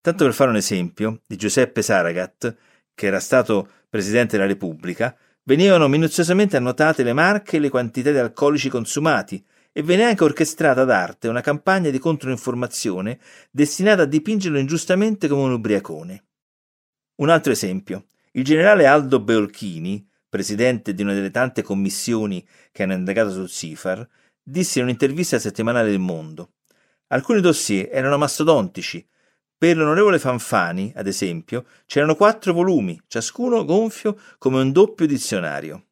Tanto 0.00 0.24
per 0.24 0.32
fare 0.32 0.50
un 0.50 0.56
esempio, 0.56 1.20
di 1.26 1.36
Giuseppe 1.36 1.82
Saragat, 1.82 2.56
che 2.94 3.06
era 3.06 3.20
stato 3.20 3.68
Presidente 3.90 4.36
della 4.36 4.48
Repubblica, 4.48 5.14
venivano 5.42 5.86
minuziosamente 5.86 6.56
annotate 6.56 7.02
le 7.02 7.12
marche 7.12 7.58
e 7.58 7.60
le 7.60 7.68
quantità 7.68 8.10
di 8.10 8.18
alcolici 8.18 8.70
consumati 8.70 9.44
e 9.70 9.82
venne 9.82 10.04
anche 10.04 10.24
orchestrata 10.24 10.80
ad 10.80 10.90
arte 10.90 11.28
una 11.28 11.42
campagna 11.42 11.90
di 11.90 11.98
controinformazione 11.98 13.18
destinata 13.50 14.02
a 14.02 14.06
dipingerlo 14.06 14.58
ingiustamente 14.58 15.28
come 15.28 15.42
un 15.42 15.52
ubriacone. 15.52 16.24
Un 17.16 17.28
altro 17.28 17.52
esempio. 17.52 18.06
Il 18.32 18.44
generale 18.44 18.86
Aldo 18.86 19.20
Beolchini, 19.20 20.08
presidente 20.34 20.94
di 20.94 21.02
una 21.02 21.12
delle 21.12 21.30
tante 21.30 21.62
commissioni 21.62 22.44
che 22.72 22.82
hanno 22.82 22.94
indagato 22.94 23.30
sul 23.30 23.48
CIFAR, 23.48 24.04
disse 24.42 24.80
in 24.80 24.86
un'intervista 24.86 25.36
al 25.36 25.40
settimanale 25.40 25.90
del 25.90 26.00
Mondo. 26.00 26.54
Alcuni 27.08 27.40
dossier 27.40 27.88
erano 27.92 28.18
mastodontici. 28.18 29.06
Per 29.56 29.76
l'onorevole 29.76 30.18
Fanfani, 30.18 30.92
ad 30.96 31.06
esempio, 31.06 31.66
c'erano 31.86 32.16
quattro 32.16 32.52
volumi, 32.52 33.00
ciascuno 33.06 33.64
gonfio 33.64 34.18
come 34.38 34.60
un 34.60 34.72
doppio 34.72 35.06
dizionario. 35.06 35.84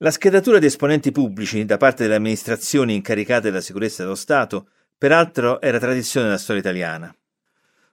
La 0.00 0.10
schedatura 0.10 0.58
di 0.58 0.66
esponenti 0.66 1.10
pubblici 1.10 1.64
da 1.64 1.78
parte 1.78 2.02
delle 2.02 2.16
amministrazioni 2.16 2.94
incaricate 2.94 3.48
della 3.48 3.62
sicurezza 3.62 4.02
dello 4.02 4.14
Stato, 4.14 4.68
peraltro, 4.98 5.58
era 5.62 5.78
tradizione 5.78 6.26
della 6.26 6.38
storia 6.38 6.60
italiana. 6.60 7.16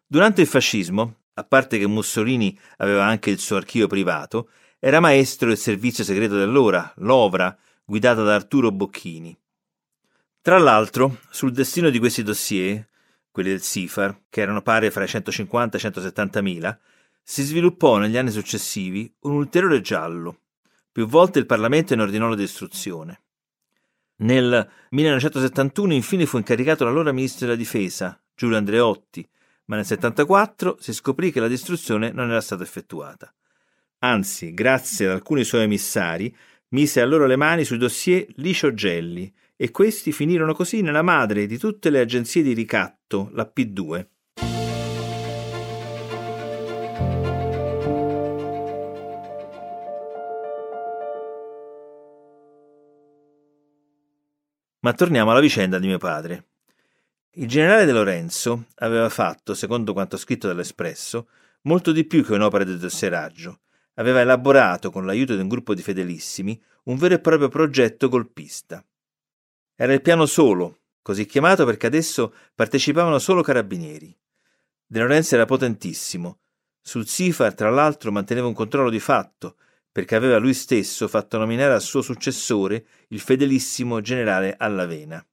Durante 0.05 0.41
il 0.41 0.47
fascismo, 0.47 1.19
a 1.35 1.45
parte 1.45 1.77
che 1.77 1.87
Mussolini 1.87 2.59
aveva 2.79 3.05
anche 3.05 3.29
il 3.29 3.39
suo 3.39 3.55
archivio 3.55 3.87
privato, 3.87 4.49
era 4.79 4.99
maestro 4.99 5.47
del 5.47 5.57
servizio 5.57 6.03
segreto 6.03 6.35
dell'ora, 6.35 6.91
l'Ovra, 6.97 7.57
guidata 7.85 8.21
da 8.21 8.35
Arturo 8.35 8.73
Bocchini. 8.73 9.37
Tra 10.41 10.57
l'altro, 10.57 11.19
sul 11.29 11.53
destino 11.53 11.89
di 11.89 11.99
questi 11.99 12.21
dossier, 12.21 12.85
quelli 13.31 13.51
del 13.51 13.61
SIFAR, 13.61 14.23
che 14.29 14.41
erano 14.41 14.61
pari 14.61 14.89
fra 14.89 15.05
i 15.05 15.07
150 15.07 15.77
e 15.77 15.79
i 15.79 15.81
170 15.81 16.41
mila, 16.41 16.77
si 17.23 17.43
sviluppò 17.43 17.95
negli 17.95 18.17
anni 18.17 18.31
successivi 18.31 19.09
un 19.21 19.35
ulteriore 19.35 19.79
giallo 19.79 20.39
più 20.93 21.07
volte 21.07 21.39
il 21.39 21.47
Parlamento 21.47 21.95
ne 21.95 22.03
ordinò 22.03 22.29
la 22.29 22.35
distruzione. 22.35 23.21
Nel 24.17 24.69
1971 24.91 25.93
infine 25.93 26.27
fu 26.27 26.37
incaricato 26.37 26.85
l'allora 26.85 27.11
ministro 27.11 27.47
della 27.47 27.57
difesa, 27.57 28.21
Giulio 28.35 28.57
Andreotti, 28.57 29.27
ma 29.65 29.75
nel 29.75 29.85
1974 29.85 30.77
si 30.79 30.93
scoprì 30.93 31.31
che 31.31 31.39
la 31.39 31.47
distruzione 31.47 32.11
non 32.11 32.29
era 32.29 32.41
stata 32.41 32.61
effettuata. 32.61 33.33
Anzi, 33.99 34.53
grazie 34.53 35.07
ad 35.07 35.13
alcuni 35.13 35.43
suoi 35.43 35.63
emissari, 35.63 36.33
mise 36.69 37.01
allora 37.01 37.25
le 37.25 37.37
mani 37.37 37.63
sui 37.63 37.77
dossier 37.77 38.27
Licio 38.35 38.73
Gelli 38.75 39.33
e 39.55 39.71
questi 39.71 40.11
finirono 40.11 40.53
così 40.53 40.81
nella 40.81 41.01
madre 41.01 41.47
di 41.47 41.57
tutte 41.57 41.89
le 41.89 42.01
agenzie 42.01 42.43
di 42.43 42.53
ricatto, 42.53 43.29
la 43.33 43.51
P2, 43.51 44.05
Ma 54.83 54.91
torniamo 54.91 55.31
alla 55.31 55.39
vicenda 55.39 55.79
di 55.79 55.87
mio 55.87 55.97
padre. 55.97 56.47
Il 57.35 57.47
generale 57.47 57.85
De 57.85 57.93
Lorenzo 57.93 58.65
aveva 58.75 59.07
fatto, 59.07 59.53
secondo 59.53 59.93
quanto 59.93 60.17
scritto 60.17 60.47
dall'Espresso, 60.47 61.29
molto 61.61 61.93
di 61.93 62.03
più 62.03 62.21
che 62.21 62.33
un'opera 62.33 62.65
di 62.65 62.77
dossieraggio. 62.77 63.61
Aveva 63.93 64.19
elaborato, 64.19 64.91
con 64.91 65.05
l'aiuto 65.05 65.35
di 65.35 65.41
un 65.41 65.47
gruppo 65.47 65.73
di 65.73 65.81
fedelissimi, 65.81 66.61
un 66.83 66.97
vero 66.97 67.13
e 67.13 67.19
proprio 67.19 67.47
progetto 67.47 68.09
golpista. 68.09 68.85
Era 69.73 69.93
il 69.93 70.01
piano 70.01 70.25
solo, 70.25 70.81
così 71.01 71.25
chiamato 71.25 71.63
perché 71.63 71.87
adesso 71.87 72.33
partecipavano 72.53 73.19
solo 73.19 73.41
carabinieri. 73.41 74.13
De 74.85 74.99
Lorenzo 74.99 75.35
era 75.35 75.45
potentissimo. 75.45 76.39
Sul 76.81 77.05
CIFAR, 77.05 77.53
tra 77.55 77.69
l'altro, 77.69 78.11
manteneva 78.11 78.47
un 78.47 78.53
controllo 78.53 78.89
di 78.89 78.99
fatto, 78.99 79.55
perché 79.93 80.15
aveva 80.15 80.39
lui 80.39 80.55
stesso 80.55 81.07
fatto 81.07 81.37
nominare 81.37 81.71
al 81.71 81.81
suo 81.81 82.01
successore 82.01 82.85
il 83.09 83.19
fedelissimo 83.19 84.01
generale 84.01 84.55
Allavena. 84.57 85.23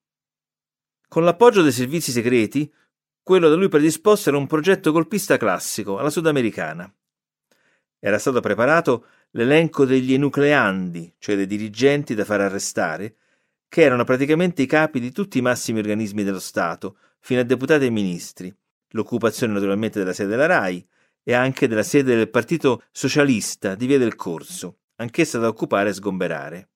Con 1.08 1.24
l'appoggio 1.24 1.62
dei 1.62 1.72
servizi 1.72 2.12
segreti, 2.12 2.70
quello 3.22 3.48
da 3.48 3.54
lui 3.54 3.68
predisposto 3.68 4.28
era 4.28 4.36
un 4.36 4.46
progetto 4.46 4.92
golpista 4.92 5.38
classico, 5.38 5.98
alla 5.98 6.10
sudamericana. 6.10 6.92
Era 7.98 8.18
stato 8.18 8.40
preparato 8.40 9.06
l'elenco 9.30 9.86
degli 9.86 10.12
enucleandi, 10.12 11.14
cioè 11.18 11.36
dei 11.36 11.46
dirigenti 11.46 12.14
da 12.14 12.26
far 12.26 12.42
arrestare, 12.42 13.16
che 13.66 13.80
erano 13.80 14.04
praticamente 14.04 14.60
i 14.60 14.66
capi 14.66 15.00
di 15.00 15.10
tutti 15.10 15.38
i 15.38 15.42
massimi 15.42 15.78
organismi 15.78 16.22
dello 16.22 16.38
Stato, 16.38 16.98
fino 17.20 17.40
a 17.40 17.44
deputati 17.44 17.86
e 17.86 17.90
ministri, 17.90 18.54
l'occupazione 18.90 19.54
naturalmente 19.54 19.98
della 19.98 20.12
sede 20.12 20.28
della 20.30 20.46
RAI, 20.46 20.86
e 21.22 21.32
anche 21.34 21.68
della 21.68 21.82
sede 21.82 22.16
del 22.16 22.30
Partito 22.30 22.82
Socialista 22.90 23.74
di 23.74 23.86
Via 23.86 23.98
del 23.98 24.16
Corso, 24.16 24.78
anch'essa 24.96 25.38
da 25.38 25.48
occupare 25.48 25.90
e 25.90 25.92
sgomberare. 25.92 26.68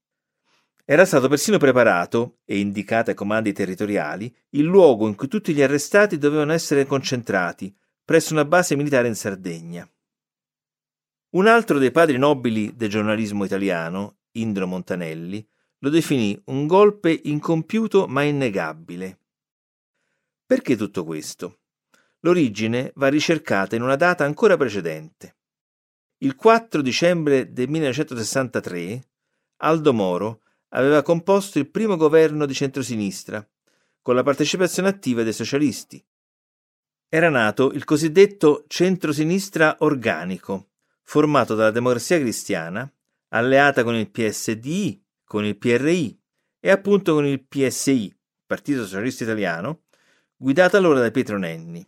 Era 0.84 1.06
stato 1.06 1.28
persino 1.28 1.56
preparato, 1.56 2.40
e 2.44 2.58
indicato 2.58 3.10
ai 3.10 3.16
comandi 3.16 3.52
territoriali, 3.52 4.34
il 4.50 4.64
luogo 4.64 5.08
in 5.08 5.14
cui 5.14 5.28
tutti 5.28 5.54
gli 5.54 5.62
arrestati 5.62 6.18
dovevano 6.18 6.52
essere 6.52 6.84
concentrati, 6.84 7.74
presso 8.04 8.34
una 8.34 8.44
base 8.44 8.76
militare 8.76 9.08
in 9.08 9.14
Sardegna. 9.14 9.88
Un 11.30 11.46
altro 11.46 11.78
dei 11.78 11.90
padri 11.90 12.18
nobili 12.18 12.76
del 12.76 12.90
giornalismo 12.90 13.44
italiano, 13.44 14.18
Indro 14.32 14.66
Montanelli, 14.66 15.46
lo 15.78 15.88
definì 15.88 16.40
un 16.46 16.66
golpe 16.66 17.18
incompiuto 17.24 18.06
ma 18.06 18.22
innegabile. 18.22 19.18
Perché 20.46 20.76
tutto 20.76 21.04
questo? 21.04 21.60
L'origine 22.24 22.90
va 22.94 23.08
ricercata 23.08 23.76
in 23.76 23.82
una 23.82 23.96
data 23.96 24.24
ancora 24.24 24.56
precedente. 24.56 25.36
Il 26.18 26.36
4 26.36 26.80
dicembre 26.80 27.52
del 27.52 27.68
1963 27.68 29.08
Aldo 29.58 29.92
Moro 29.92 30.40
aveva 30.68 31.02
composto 31.02 31.58
il 31.58 31.68
primo 31.70 31.96
governo 31.96 32.46
di 32.46 32.54
centrosinistra, 32.54 33.46
con 34.00 34.14
la 34.14 34.22
partecipazione 34.22 34.88
attiva 34.88 35.22
dei 35.22 35.34
socialisti. 35.34 36.02
Era 37.10 37.28
nato 37.28 37.70
il 37.72 37.84
cosiddetto 37.84 38.64
centrosinistra 38.68 39.76
organico, 39.80 40.70
formato 41.02 41.54
dalla 41.54 41.70
Democrazia 41.70 42.18
Cristiana, 42.18 42.90
alleata 43.28 43.84
con 43.84 43.94
il 43.96 44.10
PSDI, 44.10 45.04
con 45.24 45.44
il 45.44 45.58
PRI 45.58 46.18
e 46.58 46.70
appunto 46.70 47.12
con 47.12 47.26
il 47.26 47.44
PSI, 47.44 48.16
Partito 48.46 48.84
Socialista 48.84 49.24
Italiano, 49.24 49.82
guidata 50.36 50.78
allora 50.78 51.00
da 51.00 51.10
Pietro 51.10 51.36
Nenni. 51.36 51.86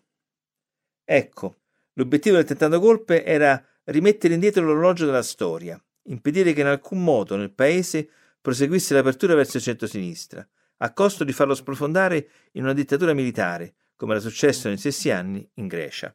Ecco, 1.08 1.58
l'obiettivo 1.92 2.34
del 2.34 2.44
tentato 2.44 2.80
golpe 2.80 3.25
era 3.25 3.64
rimettere 3.84 4.34
indietro 4.34 4.64
l'orologio 4.64 5.06
della 5.06 5.22
storia, 5.22 5.80
impedire 6.06 6.52
che 6.52 6.62
in 6.62 6.66
alcun 6.66 7.04
modo 7.04 7.36
nel 7.36 7.52
paese 7.52 8.08
proseguisse 8.40 8.92
l'apertura 8.92 9.36
verso 9.36 9.58
il 9.58 9.62
centro-sinistra, 9.62 10.46
a 10.78 10.92
costo 10.92 11.22
di 11.22 11.32
farlo 11.32 11.54
sprofondare 11.54 12.28
in 12.52 12.64
una 12.64 12.72
dittatura 12.72 13.14
militare, 13.14 13.75
come 13.94 14.14
era 14.14 14.20
successo 14.20 14.66
nei 14.66 14.78
stessi 14.78 15.08
anni 15.12 15.48
in 15.54 15.68
Grecia. 15.68 16.12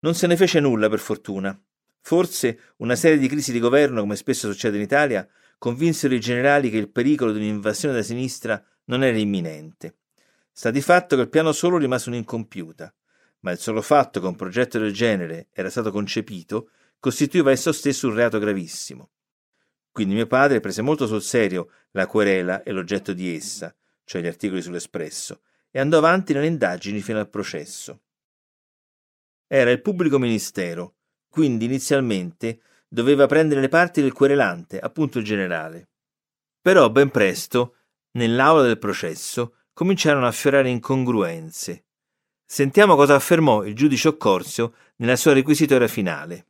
Non 0.00 0.14
se 0.14 0.26
ne 0.26 0.36
fece 0.36 0.58
nulla, 0.58 0.88
per 0.88 0.98
fortuna. 0.98 1.56
Forse 2.00 2.72
una 2.78 2.96
serie 2.96 3.18
di 3.18 3.28
crisi 3.28 3.52
di 3.52 3.60
governo, 3.60 4.00
come 4.00 4.16
spesso 4.16 4.50
succede 4.50 4.76
in 4.76 4.82
Italia, 4.82 5.28
convinsero 5.58 6.14
i 6.14 6.20
generali 6.20 6.70
che 6.70 6.78
il 6.78 6.90
pericolo 6.90 7.32
di 7.32 7.38
un'invasione 7.38 7.94
da 7.94 8.02
sinistra 8.02 8.64
non 8.84 9.02
era 9.04 9.18
imminente. 9.18 9.96
Sta 10.52 10.70
di 10.70 10.80
fatto 10.80 11.16
che 11.16 11.22
il 11.22 11.28
piano 11.28 11.52
solo 11.52 11.76
rimase 11.76 12.08
un'incompiuta, 12.08 12.92
ma 13.40 13.50
il 13.50 13.58
solo 13.58 13.82
fatto 13.82 14.20
che 14.20 14.26
un 14.26 14.36
progetto 14.36 14.78
del 14.78 14.92
genere 14.92 15.48
era 15.52 15.70
stato 15.70 15.90
concepito 15.90 16.70
costituiva 16.98 17.50
esso 17.50 17.72
stesso 17.72 18.08
un 18.08 18.14
reato 18.14 18.38
gravissimo. 18.38 19.10
Quindi 19.92 20.14
mio 20.14 20.26
padre 20.26 20.60
prese 20.60 20.82
molto 20.82 21.06
sul 21.06 21.22
serio 21.22 21.70
la 21.92 22.06
querela 22.06 22.62
e 22.62 22.72
l'oggetto 22.72 23.12
di 23.12 23.34
essa, 23.34 23.74
cioè 24.04 24.22
gli 24.22 24.26
articoli 24.26 24.62
sull'Espresso, 24.62 25.42
e 25.70 25.80
andò 25.80 25.98
avanti 25.98 26.32
nelle 26.32 26.46
indagini 26.46 27.00
fino 27.00 27.18
al 27.18 27.28
processo. 27.28 28.00
Era 29.46 29.70
il 29.70 29.80
pubblico 29.80 30.18
ministero, 30.18 30.96
quindi 31.28 31.64
inizialmente 31.64 32.60
doveva 32.88 33.26
prendere 33.26 33.60
le 33.60 33.68
parti 33.68 34.00
del 34.00 34.12
querelante, 34.12 34.78
appunto 34.78 35.18
il 35.18 35.24
generale. 35.24 35.90
Però 36.60 36.88
ben 36.90 37.10
presto, 37.10 37.74
nell'aula 38.12 38.62
del 38.62 38.78
processo, 38.78 39.54
cominciarono 39.72 40.24
a 40.24 40.30
affiorare 40.30 40.70
incongruenze. 40.70 41.84
Sentiamo 42.44 42.96
cosa 42.96 43.14
affermò 43.14 43.64
il 43.64 43.74
giudice 43.74 44.08
Occorsio 44.08 44.74
nella 44.96 45.16
sua 45.16 45.34
requisitoria 45.34 45.86
finale. 45.86 46.46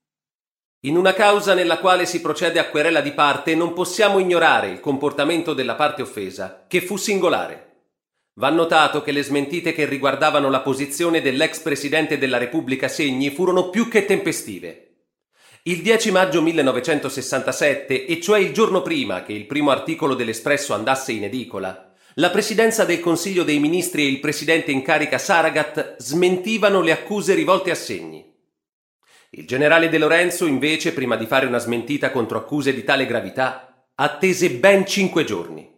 In 0.83 0.97
una 0.97 1.12
causa 1.12 1.54
nella 1.54 1.78
quale 1.78 2.07
si 2.07 2.21
procede 2.21 2.61
a 2.61 2.68
querela 2.68 3.00
di 3.00 3.12
parte 3.12 3.57
non 3.57 3.73
possiamo 3.73 4.21
ignorare 4.21 4.68
il 4.68 4.78
comportamento 4.78 5.52
della 5.52 5.75
parte 5.75 6.02
offesa, 6.02 6.64
che 6.68 6.80
fu 6.80 6.97
singolare. 6.97 7.66
Va 8.35 8.50
notato 8.50 9.02
che 9.02 9.11
le 9.11 9.25
smentite 9.25 9.73
che 9.73 9.87
riguardavano 9.87 10.49
la 10.49 10.61
posizione 10.61 11.21
dell'ex 11.21 11.59
presidente 11.59 12.16
della 12.16 12.38
Repubblica 12.38 12.87
Segni 12.87 13.30
furono 13.30 13.68
più 13.68 13.88
che 13.88 14.04
tempestive. 14.04 14.88
Il 15.62 15.83
10 15.83 16.11
maggio 16.12 16.41
1967, 16.41 18.07
e 18.07 18.21
cioè 18.21 18.38
il 18.38 18.53
giorno 18.53 18.81
prima 18.81 19.23
che 19.23 19.33
il 19.33 19.47
primo 19.47 19.71
articolo 19.71 20.15
dell'Espresso 20.15 20.73
andasse 20.73 21.12
in 21.12 21.25
edicola, 21.25 21.95
la 22.15 22.31
Presidenza 22.31 22.85
del 22.85 23.00
Consiglio 23.00 23.45
dei 23.45 23.59
Ministri 23.59 24.05
e 24.05 24.09
il 24.09 24.21
Presidente 24.21 24.71
in 24.71 24.83
carica 24.83 25.19
Saragat 25.19 25.97
smentivano 25.99 26.81
le 26.81 26.93
accuse 26.93 27.35
rivolte 27.35 27.71
a 27.71 27.75
Segni. 27.75 28.25
Il 29.31 29.47
generale 29.47 29.88
De 29.88 29.99
Lorenzo, 29.99 30.47
invece, 30.47 30.93
prima 30.93 31.17
di 31.17 31.27
fare 31.27 31.47
una 31.47 31.59
smentita 31.59 32.11
contro 32.11 32.38
accuse 32.38 32.73
di 32.73 32.83
tale 32.83 33.05
gravità, 33.05 33.87
attese 33.95 34.50
ben 34.50 34.87
cinque 34.87 35.25
giorni. 35.25 35.69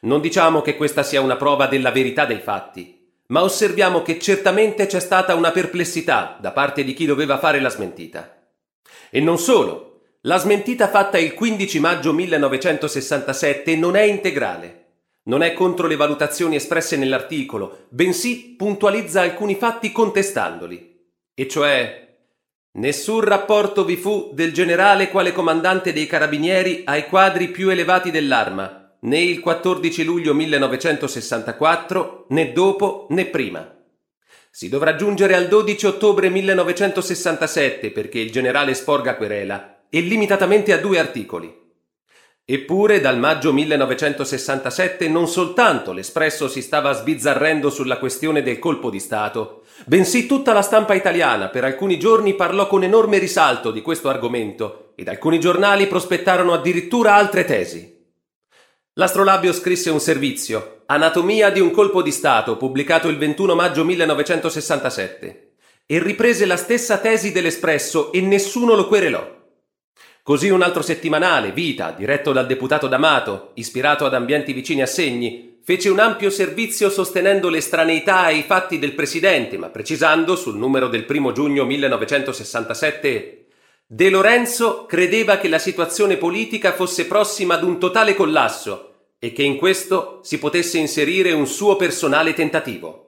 Non 0.00 0.20
diciamo 0.20 0.60
che 0.60 0.76
questa 0.76 1.02
sia 1.02 1.20
una 1.20 1.36
prova 1.36 1.66
della 1.66 1.92
verità 1.92 2.24
dei 2.24 2.40
fatti, 2.40 3.12
ma 3.28 3.42
osserviamo 3.42 4.02
che 4.02 4.18
certamente 4.18 4.86
c'è 4.86 5.00
stata 5.00 5.34
una 5.34 5.50
perplessità 5.50 6.36
da 6.40 6.52
parte 6.52 6.84
di 6.84 6.94
chi 6.94 7.06
doveva 7.06 7.38
fare 7.38 7.60
la 7.60 7.70
smentita. 7.70 8.43
E 9.16 9.20
non 9.20 9.38
solo, 9.38 10.00
la 10.22 10.38
smentita 10.38 10.88
fatta 10.88 11.18
il 11.18 11.34
15 11.34 11.78
maggio 11.78 12.12
1967 12.12 13.76
non 13.76 13.94
è 13.94 14.02
integrale. 14.02 14.86
Non 15.26 15.44
è 15.44 15.52
contro 15.52 15.86
le 15.86 15.94
valutazioni 15.94 16.56
espresse 16.56 16.96
nell'articolo, 16.96 17.86
bensì 17.90 18.56
puntualizza 18.58 19.20
alcuni 19.20 19.54
fatti 19.54 19.92
contestandoli. 19.92 21.12
E 21.32 21.46
cioè, 21.46 22.16
nessun 22.72 23.20
rapporto 23.20 23.84
vi 23.84 23.94
fu 23.94 24.32
del 24.32 24.52
generale 24.52 25.10
quale 25.10 25.30
comandante 25.30 25.92
dei 25.92 26.08
carabinieri 26.08 26.82
ai 26.84 27.06
quadri 27.06 27.46
più 27.50 27.68
elevati 27.68 28.10
dell'arma, 28.10 28.96
né 29.02 29.20
il 29.20 29.38
14 29.38 30.02
luglio 30.02 30.34
1964, 30.34 32.26
né 32.30 32.50
dopo 32.50 33.06
né 33.10 33.26
prima. 33.26 33.74
Si 34.56 34.68
dovrà 34.68 34.94
giungere 34.94 35.34
al 35.34 35.48
12 35.48 35.84
ottobre 35.84 36.28
1967 36.28 37.90
perché 37.90 38.20
il 38.20 38.30
generale 38.30 38.74
sporga 38.74 39.16
querela 39.16 39.86
e 39.90 39.98
limitatamente 39.98 40.72
a 40.72 40.78
due 40.78 41.00
articoli. 41.00 41.52
Eppure 42.44 43.00
dal 43.00 43.18
maggio 43.18 43.52
1967 43.52 45.08
non 45.08 45.26
soltanto 45.26 45.90
l'Espresso 45.90 46.46
si 46.46 46.62
stava 46.62 46.92
sbizzarrendo 46.92 47.68
sulla 47.68 47.98
questione 47.98 48.44
del 48.44 48.60
colpo 48.60 48.90
di 48.90 49.00
Stato, 49.00 49.64
bensì 49.86 50.26
tutta 50.26 50.52
la 50.52 50.62
stampa 50.62 50.94
italiana 50.94 51.48
per 51.48 51.64
alcuni 51.64 51.98
giorni 51.98 52.34
parlò 52.34 52.68
con 52.68 52.84
enorme 52.84 53.18
risalto 53.18 53.72
di 53.72 53.82
questo 53.82 54.08
argomento 54.08 54.92
ed 54.94 55.08
alcuni 55.08 55.40
giornali 55.40 55.88
prospettarono 55.88 56.52
addirittura 56.52 57.16
altre 57.16 57.44
tesi. 57.44 57.92
L'astrolabio 58.92 59.52
scrisse 59.52 59.90
un 59.90 59.98
servizio, 59.98 60.73
Anatomia 60.86 61.48
di 61.48 61.60
un 61.60 61.70
colpo 61.70 62.02
di 62.02 62.10
Stato, 62.10 62.58
pubblicato 62.58 63.08
il 63.08 63.16
21 63.16 63.54
maggio 63.54 63.84
1967, 63.84 65.52
e 65.86 65.98
riprese 65.98 66.44
la 66.44 66.58
stessa 66.58 66.98
tesi 66.98 67.32
dell'Espresso 67.32 68.12
e 68.12 68.20
nessuno 68.20 68.74
lo 68.74 68.86
querelò. 68.86 69.26
Così 70.22 70.50
un 70.50 70.60
altro 70.60 70.82
settimanale, 70.82 71.52
Vita, 71.52 71.94
diretto 71.96 72.32
dal 72.32 72.44
deputato 72.46 72.86
D'Amato, 72.86 73.52
ispirato 73.54 74.04
ad 74.04 74.12
ambienti 74.12 74.52
vicini 74.52 74.82
a 74.82 74.86
Segni, 74.86 75.58
fece 75.62 75.88
un 75.88 76.00
ampio 76.00 76.28
servizio 76.28 76.90
sostenendo 76.90 77.48
l'estraneità 77.48 78.24
ai 78.24 78.42
fatti 78.42 78.78
del 78.78 78.92
Presidente, 78.92 79.56
ma 79.56 79.70
precisando 79.70 80.36
sul 80.36 80.58
numero 80.58 80.88
del 80.88 81.06
1 81.08 81.32
giugno 81.32 81.64
1967 81.64 83.46
De 83.86 84.10
Lorenzo 84.10 84.84
credeva 84.84 85.38
che 85.38 85.48
la 85.48 85.58
situazione 85.58 86.18
politica 86.18 86.72
fosse 86.72 87.06
prossima 87.06 87.54
ad 87.54 87.62
un 87.62 87.78
totale 87.78 88.14
collasso 88.14 88.93
e 89.24 89.32
che 89.32 89.42
in 89.42 89.56
questo 89.56 90.20
si 90.22 90.38
potesse 90.38 90.76
inserire 90.76 91.32
un 91.32 91.46
suo 91.46 91.76
personale 91.76 92.34
tentativo. 92.34 93.06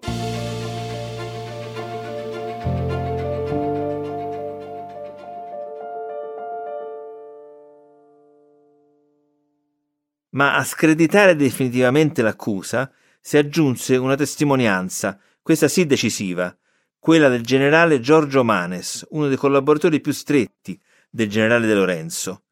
Ma 10.30 10.56
a 10.56 10.64
screditare 10.64 11.36
definitivamente 11.36 12.22
l'accusa 12.22 12.90
si 13.20 13.36
aggiunse 13.36 13.96
una 13.96 14.14
testimonianza, 14.14 15.20
questa 15.42 15.68
sì 15.68 15.84
decisiva, 15.84 16.56
quella 16.98 17.28
del 17.28 17.42
generale 17.42 18.00
Giorgio 18.00 18.42
Manes, 18.42 19.06
uno 19.10 19.28
dei 19.28 19.36
collaboratori 19.36 20.00
più 20.00 20.12
stretti 20.12 20.80
del 21.10 21.28
generale 21.28 21.66
De 21.66 21.74
Lorenzo. 21.74 22.44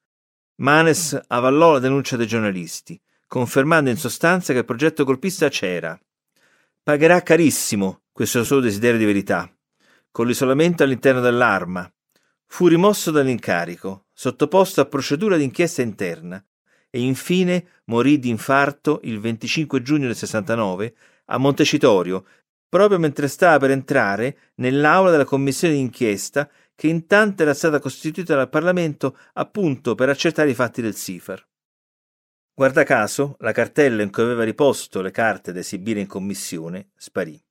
Manes 0.56 1.18
avallò 1.28 1.72
la 1.72 1.78
denuncia 1.78 2.18
dei 2.18 2.26
giornalisti, 2.26 3.00
confermando 3.34 3.90
in 3.90 3.96
sostanza 3.96 4.52
che 4.52 4.60
il 4.60 4.64
progetto 4.64 5.02
golpista 5.02 5.48
c'era. 5.48 6.00
Pagherà 6.84 7.20
carissimo 7.20 8.02
questo 8.12 8.44
suo 8.44 8.60
desiderio 8.60 8.96
di 8.96 9.04
verità, 9.04 9.52
con 10.12 10.28
l'isolamento 10.28 10.84
all'interno 10.84 11.20
dell'arma. 11.20 11.92
Fu 12.46 12.68
rimosso 12.68 13.10
dall'incarico, 13.10 14.06
sottoposto 14.12 14.80
a 14.80 14.84
procedura 14.84 15.36
d'inchiesta 15.36 15.82
interna 15.82 16.40
e 16.88 17.00
infine 17.00 17.80
morì 17.86 18.20
di 18.20 18.28
infarto 18.28 19.00
il 19.02 19.18
25 19.18 19.82
giugno 19.82 20.06
del 20.06 20.14
69 20.14 20.94
a 21.24 21.36
Montecitorio 21.36 22.24
proprio 22.68 23.00
mentre 23.00 23.26
stava 23.26 23.58
per 23.58 23.72
entrare 23.72 24.52
nell'aula 24.58 25.10
della 25.10 25.24
commissione 25.24 25.74
d'inchiesta 25.74 26.48
che 26.76 26.86
intanto 26.86 27.42
era 27.42 27.52
stata 27.52 27.80
costituita 27.80 28.36
dal 28.36 28.48
Parlamento 28.48 29.18
appunto 29.32 29.96
per 29.96 30.08
accertare 30.08 30.50
i 30.50 30.54
fatti 30.54 30.80
del 30.80 30.94
Sifar. 30.94 31.44
Guarda 32.56 32.84
caso, 32.84 33.34
la 33.40 33.50
cartella 33.50 34.02
in 34.02 34.12
cui 34.12 34.22
aveva 34.22 34.44
riposto 34.44 35.02
le 35.02 35.10
carte 35.10 35.52
da 35.52 35.58
esibire 35.58 35.98
in 35.98 36.06
commissione 36.06 36.90
sparì. 36.94 37.42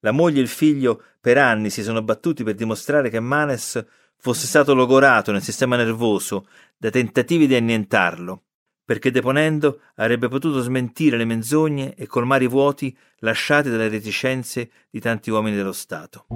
La 0.00 0.10
moglie 0.10 0.40
e 0.40 0.42
il 0.42 0.48
figlio 0.48 1.02
per 1.18 1.38
anni 1.38 1.70
si 1.70 1.82
sono 1.82 2.02
battuti 2.02 2.44
per 2.44 2.54
dimostrare 2.54 3.08
che 3.08 3.18
Manes 3.18 3.82
fosse 4.18 4.46
stato 4.46 4.74
logorato 4.74 5.32
nel 5.32 5.40
sistema 5.40 5.76
nervoso 5.76 6.48
da 6.76 6.90
tentativi 6.90 7.46
di 7.46 7.54
annientarlo, 7.54 8.42
perché 8.84 9.10
deponendo 9.10 9.80
avrebbe 9.94 10.28
potuto 10.28 10.60
smentire 10.60 11.16
le 11.16 11.24
menzogne 11.24 11.94
e 11.94 12.06
colmare 12.06 12.44
i 12.44 12.48
vuoti 12.48 12.94
lasciati 13.20 13.70
dalle 13.70 13.88
reticenze 13.88 14.70
di 14.90 15.00
tanti 15.00 15.30
uomini 15.30 15.56
dello 15.56 15.72
Stato. 15.72 16.26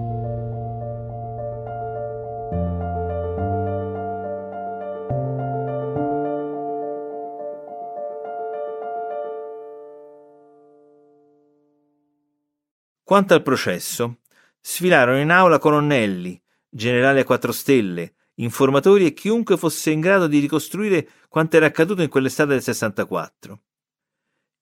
Quanto 13.10 13.34
al 13.34 13.42
processo, 13.42 14.18
sfilarono 14.60 15.18
in 15.18 15.30
aula 15.30 15.58
colonnelli, 15.58 16.40
generali 16.68 17.18
a 17.18 17.24
quattro 17.24 17.50
stelle, 17.50 18.14
informatori 18.34 19.04
e 19.04 19.14
chiunque 19.14 19.56
fosse 19.56 19.90
in 19.90 19.98
grado 19.98 20.28
di 20.28 20.38
ricostruire 20.38 21.08
quanto 21.28 21.56
era 21.56 21.66
accaduto 21.66 22.02
in 22.02 22.08
quell'estate 22.08 22.50
del 22.50 22.62
64. 22.62 23.62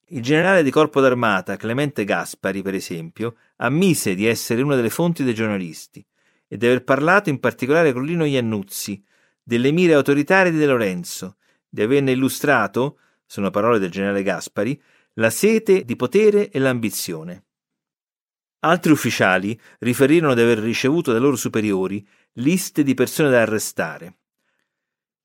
Il 0.07 0.23
generale 0.23 0.63
di 0.63 0.71
corpo 0.71 1.03
d'armata 1.03 1.57
Clemente 1.57 2.05
Gaspari, 2.05 2.63
per 2.63 2.73
esempio, 2.73 3.37
ammise 3.57 4.15
di 4.15 4.25
essere 4.25 4.63
una 4.63 4.77
delle 4.77 4.89
fonti 4.89 5.25
dei 5.25 5.35
giornalisti 5.35 6.03
e 6.47 6.57
di 6.57 6.65
aver 6.65 6.85
parlato 6.85 7.29
in 7.29 7.41
particolare 7.41 7.93
con 7.93 8.03
Lino 8.03 8.25
Iannuzzi 8.25 9.05
delle 9.43 9.73
mire 9.73 9.93
autoritarie 9.93 10.51
di 10.51 10.57
De 10.57 10.65
Lorenzo, 10.65 11.37
di 11.69 11.83
averne 11.83 12.13
illustrato, 12.13 12.99
sono 13.27 13.51
parole 13.51 13.79
del 13.79 13.91
generale 13.91 14.23
Gaspari, 14.23 14.81
la 15.17 15.29
sete 15.29 15.85
di 15.85 15.97
potere 15.97 16.49
e 16.49 16.59
l'ambizione. 16.59 17.43
Altri 18.61 18.91
ufficiali 18.91 19.59
riferirono 19.79 20.35
di 20.35 20.41
aver 20.41 20.59
ricevuto 20.59 21.13
dai 21.13 21.21
loro 21.21 21.37
superiori 21.37 22.07
liste 22.35 22.83
di 22.83 22.95
persone 22.95 23.31
da 23.31 23.43
arrestare. 23.43 24.17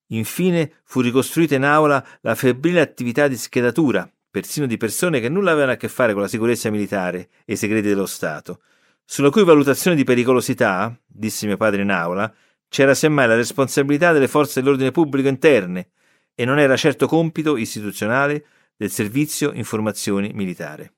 Infine 0.08 0.82
fu 0.84 1.02
ricostruita 1.02 1.56
in 1.56 1.64
aula 1.64 2.06
la 2.22 2.36
febbrile 2.36 2.82
attività 2.82 3.28
di 3.28 3.38
schedatura, 3.38 4.08
persino 4.30 4.68
di 4.68 4.78
persone 4.78 5.20
che 5.20 5.30
nulla 5.30 5.52
avevano 5.52 5.72
a 5.72 5.78
che 5.78 5.88
fare 5.88 6.14
con 6.14 6.22
la 6.22 6.28
sicurezza 6.28 6.70
militare 6.70 7.30
e 7.46 7.54
i 7.54 7.58
segreti 7.58 7.88
dello 7.88 8.06
Stato, 8.06 8.62
sulla 9.06 9.30
cui 9.30 9.44
valutazione 9.44 9.96
di 9.96 10.04
pericolosità, 10.04 10.96
disse 11.06 11.46
mio 11.46 11.58
padre 11.58 11.82
in 11.82 11.92
aula, 11.92 12.34
c'era 12.68 12.94
semmai 12.94 13.28
la 13.28 13.36
responsabilità 13.36 14.12
delle 14.12 14.28
forze 14.28 14.62
dell'ordine 14.62 14.92
pubblico 14.92 15.28
interne 15.28 15.90
e 16.36 16.46
non 16.46 16.60
era 16.60 16.76
certo 16.78 17.08
compito 17.08 17.58
istituzionale 17.58 18.46
del 18.76 18.92
servizio 18.92 19.52
informazioni 19.54 20.32
militare. 20.34 20.94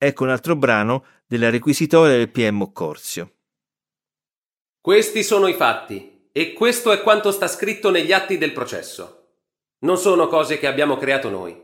Ecco 0.00 0.22
un 0.22 0.30
altro 0.30 0.54
brano 0.54 1.04
della 1.26 1.50
requisitoria 1.50 2.16
del 2.16 2.30
PM 2.30 2.62
Occorzio. 2.62 3.32
Questi 4.80 5.24
sono 5.24 5.48
i 5.48 5.54
fatti 5.54 6.28
e 6.30 6.52
questo 6.52 6.92
è 6.92 7.02
quanto 7.02 7.32
sta 7.32 7.48
scritto 7.48 7.90
negli 7.90 8.12
atti 8.12 8.38
del 8.38 8.52
processo. 8.52 9.30
Non 9.80 9.98
sono 9.98 10.28
cose 10.28 10.56
che 10.56 10.68
abbiamo 10.68 10.96
creato 10.96 11.28
noi. 11.30 11.60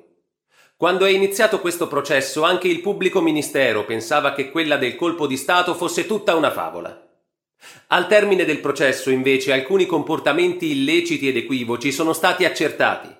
Quando 0.76 1.04
è 1.04 1.10
iniziato 1.10 1.60
questo 1.60 1.86
processo 1.86 2.42
anche 2.42 2.66
il 2.66 2.80
pubblico 2.80 3.20
ministero 3.20 3.84
pensava 3.84 4.32
che 4.32 4.50
quella 4.50 4.78
del 4.78 4.96
colpo 4.96 5.28
di 5.28 5.36
Stato 5.36 5.72
fosse 5.76 6.04
tutta 6.04 6.34
una 6.34 6.50
favola. 6.50 7.08
Al 7.86 8.08
termine 8.08 8.44
del 8.44 8.58
processo, 8.58 9.10
invece, 9.10 9.52
alcuni 9.52 9.86
comportamenti 9.86 10.72
illeciti 10.72 11.28
ed 11.28 11.36
equivoci 11.36 11.92
sono 11.92 12.12
stati 12.12 12.44
accertati. 12.44 13.14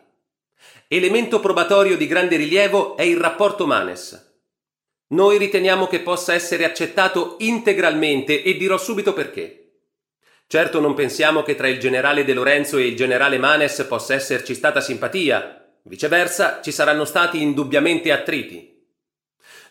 Elemento 0.88 1.38
probatorio 1.38 1.96
di 1.96 2.08
grande 2.08 2.34
rilievo 2.34 2.96
è 2.96 3.02
il 3.02 3.16
rapporto 3.16 3.64
Manes. 3.64 4.23
Noi 5.08 5.38
riteniamo 5.38 5.86
che 5.86 6.00
possa 6.00 6.32
essere 6.32 6.64
accettato 6.64 7.36
integralmente 7.40 8.42
e 8.42 8.56
dirò 8.56 8.78
subito 8.78 9.12
perché. 9.12 9.60
Certo 10.46 10.80
non 10.80 10.94
pensiamo 10.94 11.42
che 11.42 11.54
tra 11.54 11.68
il 11.68 11.78
generale 11.78 12.24
De 12.24 12.32
Lorenzo 12.32 12.78
e 12.78 12.86
il 12.86 12.96
generale 12.96 13.38
Manes 13.38 13.84
possa 13.88 14.14
esserci 14.14 14.54
stata 14.54 14.80
simpatia, 14.80 15.72
viceversa 15.82 16.60
ci 16.62 16.72
saranno 16.72 17.04
stati 17.04 17.42
indubbiamente 17.42 18.12
attriti. 18.12 18.72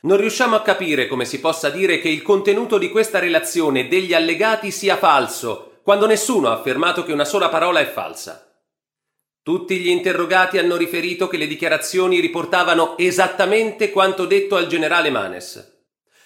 Non 0.02 0.18
riusciamo 0.18 0.56
a 0.56 0.62
capire 0.62 1.08
come 1.08 1.26
si 1.26 1.40
possa 1.40 1.70
dire 1.70 2.00
che 2.00 2.10
il 2.10 2.22
contenuto 2.22 2.78
di 2.78 2.90
questa 2.90 3.20
relazione 3.20 3.88
degli 3.88 4.14
allegati 4.14 4.70
sia 4.70 4.98
falso, 4.98 5.80
quando 5.82 6.06
nessuno 6.06 6.50
ha 6.50 6.54
affermato 6.54 7.04
che 7.04 7.14
una 7.14 7.26
sola 7.26 7.50
parola 7.50 7.80
è 7.80 7.86
falsa. 7.86 8.53
Tutti 9.44 9.78
gli 9.78 9.90
interrogati 9.90 10.58
hanno 10.58 10.78
riferito 10.78 11.28
che 11.28 11.36
le 11.36 11.48
dichiarazioni 11.48 12.22
riportavano 12.22 12.98
esattamente 12.98 13.92
quanto 13.92 14.26
detto 14.26 14.56
al 14.56 14.68
generale 14.68 15.10
Manes. 15.10 15.82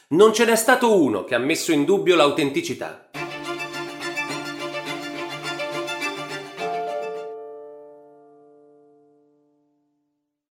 Non 0.10 0.36
ce 0.36 0.46
n'è 0.46 0.56
stato 0.56 1.02
uno 1.02 1.24
che 1.24 1.34
ha 1.34 1.40
messo 1.40 1.72
in 1.72 1.84
dubbio 1.84 2.16
l'autenticità. 2.16 3.10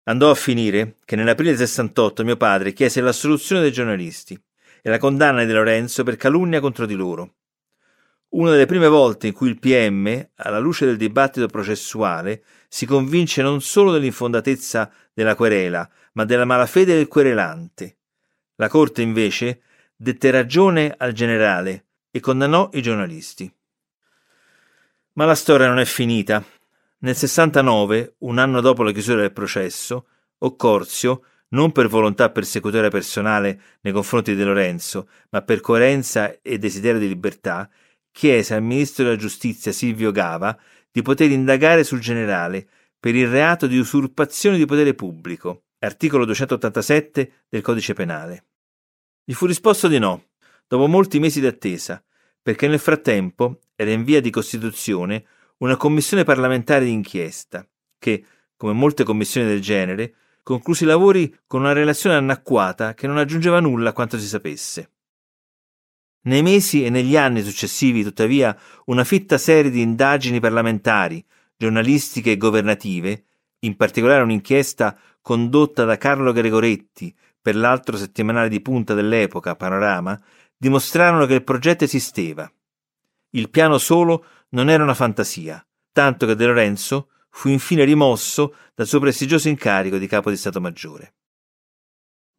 Andò 0.05 0.31
a 0.31 0.35
finire 0.37 0.99
che 1.05 1.17
nell'aprile 1.17 1.57
68 1.57 2.23
mio 2.23 2.37
padre 2.37 2.73
chiese 2.73 3.01
l'assoluzione 3.01 3.63
dei 3.63 3.73
giornalisti 3.73 4.41
e 4.81 4.89
la 4.89 4.99
condanna 4.99 5.43
di 5.43 5.51
Lorenzo 5.51 6.05
per 6.05 6.15
calunnia 6.15 6.61
contro 6.61 6.87
di 6.87 6.95
loro. 6.95 7.39
Una 8.33 8.51
delle 8.51 8.67
prime 8.67 8.89
volte 8.89 9.27
in 9.27 9.33
cui 9.33 9.49
il 9.49 9.59
PM, 9.59 10.31
alla 10.37 10.59
luce 10.59 10.87
del 10.87 10.97
dibattito 10.97 11.47
processuale, 11.47 12.43
si 12.69 12.87
convince 12.87 13.43
non 13.43 13.61
solo 13.61 13.93
dell'infondatezza 13.93 14.91
della 15.13 15.35
querela, 15.35 15.89
ma 16.15 16.25
della 16.25 16.47
malafede 16.47 16.95
del 16.95 17.09
querelante. 17.09 17.99
La 18.57 18.69
Corte, 18.69 19.03
invece, 19.03 19.63
dette 19.95 20.31
ragione 20.31 20.95
al 20.97 21.13
generale 21.13 21.87
e 22.11 22.21
condannò 22.21 22.71
i 22.73 22.81
giornalisti. 22.81 23.53
Ma 25.15 25.27
la 25.27 25.35
storia 25.35 25.69
non 25.69 25.79
è 25.79 25.85
finita 25.85 26.43
nel 27.01 27.17
69, 27.17 28.15
un 28.19 28.39
anno 28.39 28.61
dopo 28.61 28.83
la 28.83 28.93
chiusura 28.93 29.23
del 29.23 29.33
processo, 29.33 30.07
Occorzio, 30.39 31.25
non 31.49 31.73
per 31.73 31.89
volontà 31.89 32.31
persecutoria 32.31 32.91
personale 32.91 33.61
nei 33.81 33.93
confronti 33.93 34.35
di 34.37 34.43
Lorenzo, 34.43 35.09
ma 35.31 35.43
per 35.43 35.61
coerenza 35.61 36.41
e 36.41 36.59
desiderio 36.59 37.01
di 37.01 37.09
libertà, 37.09 37.69
chiese 38.13 38.55
al 38.55 38.63
ministro 38.63 39.05
della 39.05 39.17
giustizia 39.17 39.73
Silvio 39.73 40.13
Gava 40.13 40.57
di 40.91 41.03
poter 41.03 41.31
indagare 41.31 41.83
sul 41.83 41.99
generale 41.99 42.69
per 43.01 43.17
il 43.17 43.29
reato 43.29 43.67
di 43.67 43.79
usurpazione 43.79 44.59
di 44.59 44.67
potere 44.67 44.95
pubblico, 44.95 45.65
articolo 45.81 46.25
287 46.25 47.33
del 47.49 47.63
codice 47.63 47.95
penale. 47.95 48.45
Gli 49.25 49.33
fu 49.33 49.47
risposto 49.47 49.89
di 49.89 49.99
no, 49.99 50.27
dopo 50.69 50.87
molti 50.87 51.19
mesi 51.19 51.41
di 51.41 51.47
attesa, 51.47 52.01
perché 52.41 52.69
nel 52.69 52.79
frattempo 52.79 53.61
era 53.75 53.91
in 53.91 54.05
via 54.05 54.21
di 54.21 54.31
costituzione 54.31 55.25
una 55.59 55.77
commissione 55.77 56.25
parlamentare 56.25 56.85
d'inchiesta 56.85 57.67
che, 57.99 58.25
come 58.57 58.73
molte 58.73 59.05
commissioni 59.05 59.47
del 59.47 59.61
genere, 59.61 60.15
concluse 60.43 60.85
i 60.85 60.87
lavori 60.87 61.37
con 61.47 61.61
una 61.61 61.73
relazione 61.73 62.17
annacquata 62.17 62.95
che 62.95 63.07
non 63.07 63.19
aggiungeva 63.19 63.61
nulla 63.61 63.91
a 63.91 63.93
quanto 63.93 64.19
si 64.19 64.27
sapesse. 64.27 64.92
Nei 66.25 66.43
mesi 66.43 66.85
e 66.85 66.91
negli 66.91 67.17
anni 67.17 67.43
successivi, 67.43 68.05
tuttavia, 68.05 68.57
una 68.87 69.05
fitta 69.05 69.39
serie 69.39 69.71
di 69.71 69.81
indagini 69.81 70.39
parlamentari, 70.39 71.25
giornalistiche 71.57 72.33
e 72.33 72.37
governative, 72.37 73.25
in 73.61 73.77
particolare 73.77 74.23
un'inchiesta 74.23 74.97
condotta 75.21 75.85
da 75.85 75.97
Carlo 75.99 76.33
Gregoretti 76.33 77.15
per 77.41 77.57
l'altro 77.57 77.97
settimanale 77.97 78.49
di 78.49 78.61
punta 78.61 78.95
dell'epoca, 78.95 79.57
Panorama, 79.57 80.21
dimostrarono 80.57 81.27
che 81.27 81.35
il 81.35 81.45
progetto 81.45 81.85
esisteva. 81.85 82.51
Il 83.31 83.51
piano 83.51 83.79
solo 83.79 84.25
non 84.51 84.71
era 84.71 84.85
una 84.85 84.95
fantasia, 84.95 85.65
tanto 85.91 86.25
che 86.27 86.37
De 86.37 86.47
Lorenzo 86.47 87.09
fu 87.31 87.49
infine 87.49 87.83
rimosso 87.85 88.55
dal 88.75 88.87
suo 88.87 89.01
prestigioso 89.01 89.49
incarico 89.49 89.99
di 89.99 90.07
capo 90.07 90.31
di 90.31 90.37
Stato 90.37 90.61
Maggiore. 90.61 91.15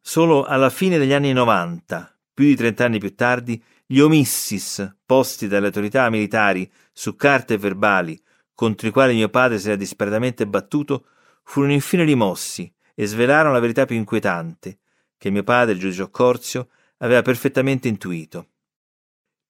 Solo 0.00 0.44
alla 0.44 0.70
fine 0.70 0.96
degli 0.98 1.12
anni 1.12 1.32
90, 1.32 2.18
più 2.32 2.44
di 2.46 2.56
trent'anni 2.56 2.98
più 2.98 3.14
tardi, 3.14 3.62
gli 3.86 3.98
omissis 3.98 4.96
posti 5.04 5.46
dalle 5.46 5.66
autorità 5.66 6.08
militari 6.08 6.70
su 6.92 7.16
carte 7.16 7.58
verbali 7.58 8.20
contro 8.54 8.88
i 8.88 8.90
quali 8.90 9.14
mio 9.14 9.28
padre 9.28 9.58
si 9.58 9.66
era 9.66 9.76
disperatamente 9.76 10.46
battuto 10.46 11.06
furono 11.42 11.72
infine 11.72 12.04
rimossi 12.04 12.72
e 12.94 13.06
svelarono 13.06 13.52
la 13.52 13.60
verità 13.60 13.84
più 13.84 13.96
inquietante, 13.96 14.78
che 15.18 15.30
mio 15.30 15.42
padre, 15.42 15.74
il 15.74 15.80
giudice 15.80 16.02
Occorzio, 16.02 16.68
aveva 16.98 17.22
perfettamente 17.22 17.88
intuito. 17.88 18.48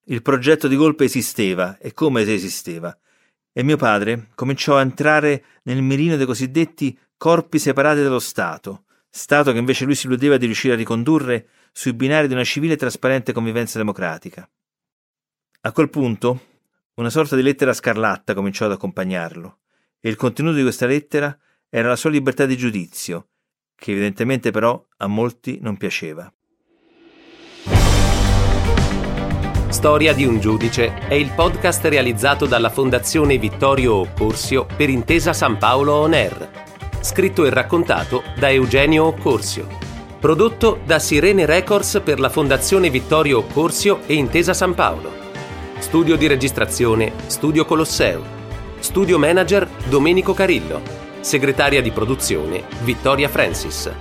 Il 0.07 0.23
progetto 0.23 0.67
di 0.67 0.77
golpe 0.77 1.05
esisteva, 1.05 1.79
e 1.79 1.93
come 1.93 2.25
se 2.25 2.35
esisteva, 2.35 2.97
e 3.53 3.63
mio 3.63 3.77
padre 3.77 4.29
cominciò 4.35 4.77
a 4.77 4.81
entrare 4.81 5.45
nel 5.65 5.83
mirino 5.83 6.17
dei 6.17 6.27
cosiddetti 6.27 6.99
corpi 7.17 7.59
separati 7.59 8.03
dallo 8.03 8.19
Stato, 8.19 8.85
Stato 9.09 9.53
che 9.53 9.59
invece 9.59 9.85
lui 9.85 9.95
si 9.95 10.07
illudeva 10.07 10.37
di 10.37 10.47
riuscire 10.47 10.75
a 10.75 10.77
ricondurre 10.77 11.49
sui 11.77 11.93
binari 11.93 12.29
di 12.29 12.35
una 12.35 12.45
civile 12.45 12.75
e 12.75 12.77
trasparente 12.77 13.33
convivenza 13.33 13.79
democratica. 13.79 14.49
A 15.63 15.73
quel 15.73 15.91
punto, 15.91 16.41
una 16.95 17.11
sorta 17.11 17.35
di 17.35 17.43
lettera 17.43 17.73
scarlatta 17.73 18.33
cominciò 18.33 18.67
ad 18.67 18.73
accompagnarlo, 18.73 19.59
e 19.99 20.09
il 20.09 20.15
contenuto 20.15 20.55
di 20.55 20.63
questa 20.63 20.87
lettera 20.87 21.37
era 21.69 21.89
la 21.89 21.97
sua 21.97 22.11
libertà 22.11 22.47
di 22.47 22.57
giudizio, 22.57 23.31
che 23.75 23.91
evidentemente 23.91 24.53
però 24.53 24.87
a 24.99 25.09
molti 25.09 25.59
non 25.61 25.77
piaceva. 25.77 26.33
Storia 29.69 30.13
di 30.13 30.25
un 30.25 30.39
giudice 30.39 30.95
è 31.09 31.15
il 31.15 31.33
podcast 31.35 31.85
realizzato 31.87 32.47
dalla 32.47 32.71
Fondazione 32.71 33.37
Vittorio 33.37 33.95
Occorsio 33.95 34.67
per 34.77 34.89
Intesa 34.89 35.33
San 35.33 35.59
Paolo 35.59 35.95
On 35.95 36.13
Air. 36.13 36.51
Scritto 37.01 37.45
e 37.45 37.51
raccontato 37.51 38.23
da 38.39 38.49
Eugenio 38.49 39.07
Occorsio. 39.07 39.94
Prodotto 40.25 40.81
da 40.87 40.99
Sirene 40.99 41.45
Records 41.45 42.01
per 42.03 42.19
la 42.19 42.31
Fondazione 42.31 42.89
Vittorio 42.89 43.41
Occorsio 43.41 44.01
e 44.07 44.15
Intesa 44.15 44.55
San 44.55 44.73
Paolo. 44.73 45.13
Studio 45.81 46.17
di 46.17 46.27
registrazione 46.27 47.13
Studio 47.27 47.67
Colosseo. 47.67 48.23
Studio 48.79 49.19
manager 49.19 49.69
Domenico 49.87 50.33
Carillo. 50.33 50.81
Segretaria 51.21 51.83
di 51.83 51.91
produzione 51.91 52.63
Vittoria 52.85 53.29
Francis. 53.29 53.93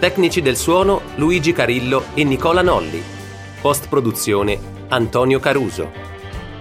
Tecnici 0.00 0.42
del 0.42 0.56
suono 0.56 1.02
Luigi 1.14 1.52
Carillo 1.52 2.06
e 2.14 2.24
Nicola 2.24 2.62
Nolli. 2.62 3.00
Post 3.60 3.86
produzione 3.86 4.58
Antonio 4.88 5.38
Caruso. 5.38 5.88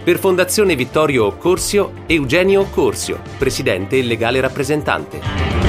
Per 0.04 0.20
Fondazione 0.20 0.76
Vittorio 0.76 1.26
Occorsio, 1.26 1.94
Eugenio 2.06 2.62
Occorsio, 2.62 3.20
presidente 3.40 3.98
e 3.98 4.04
legale 4.04 4.40
rappresentante. 4.40 5.69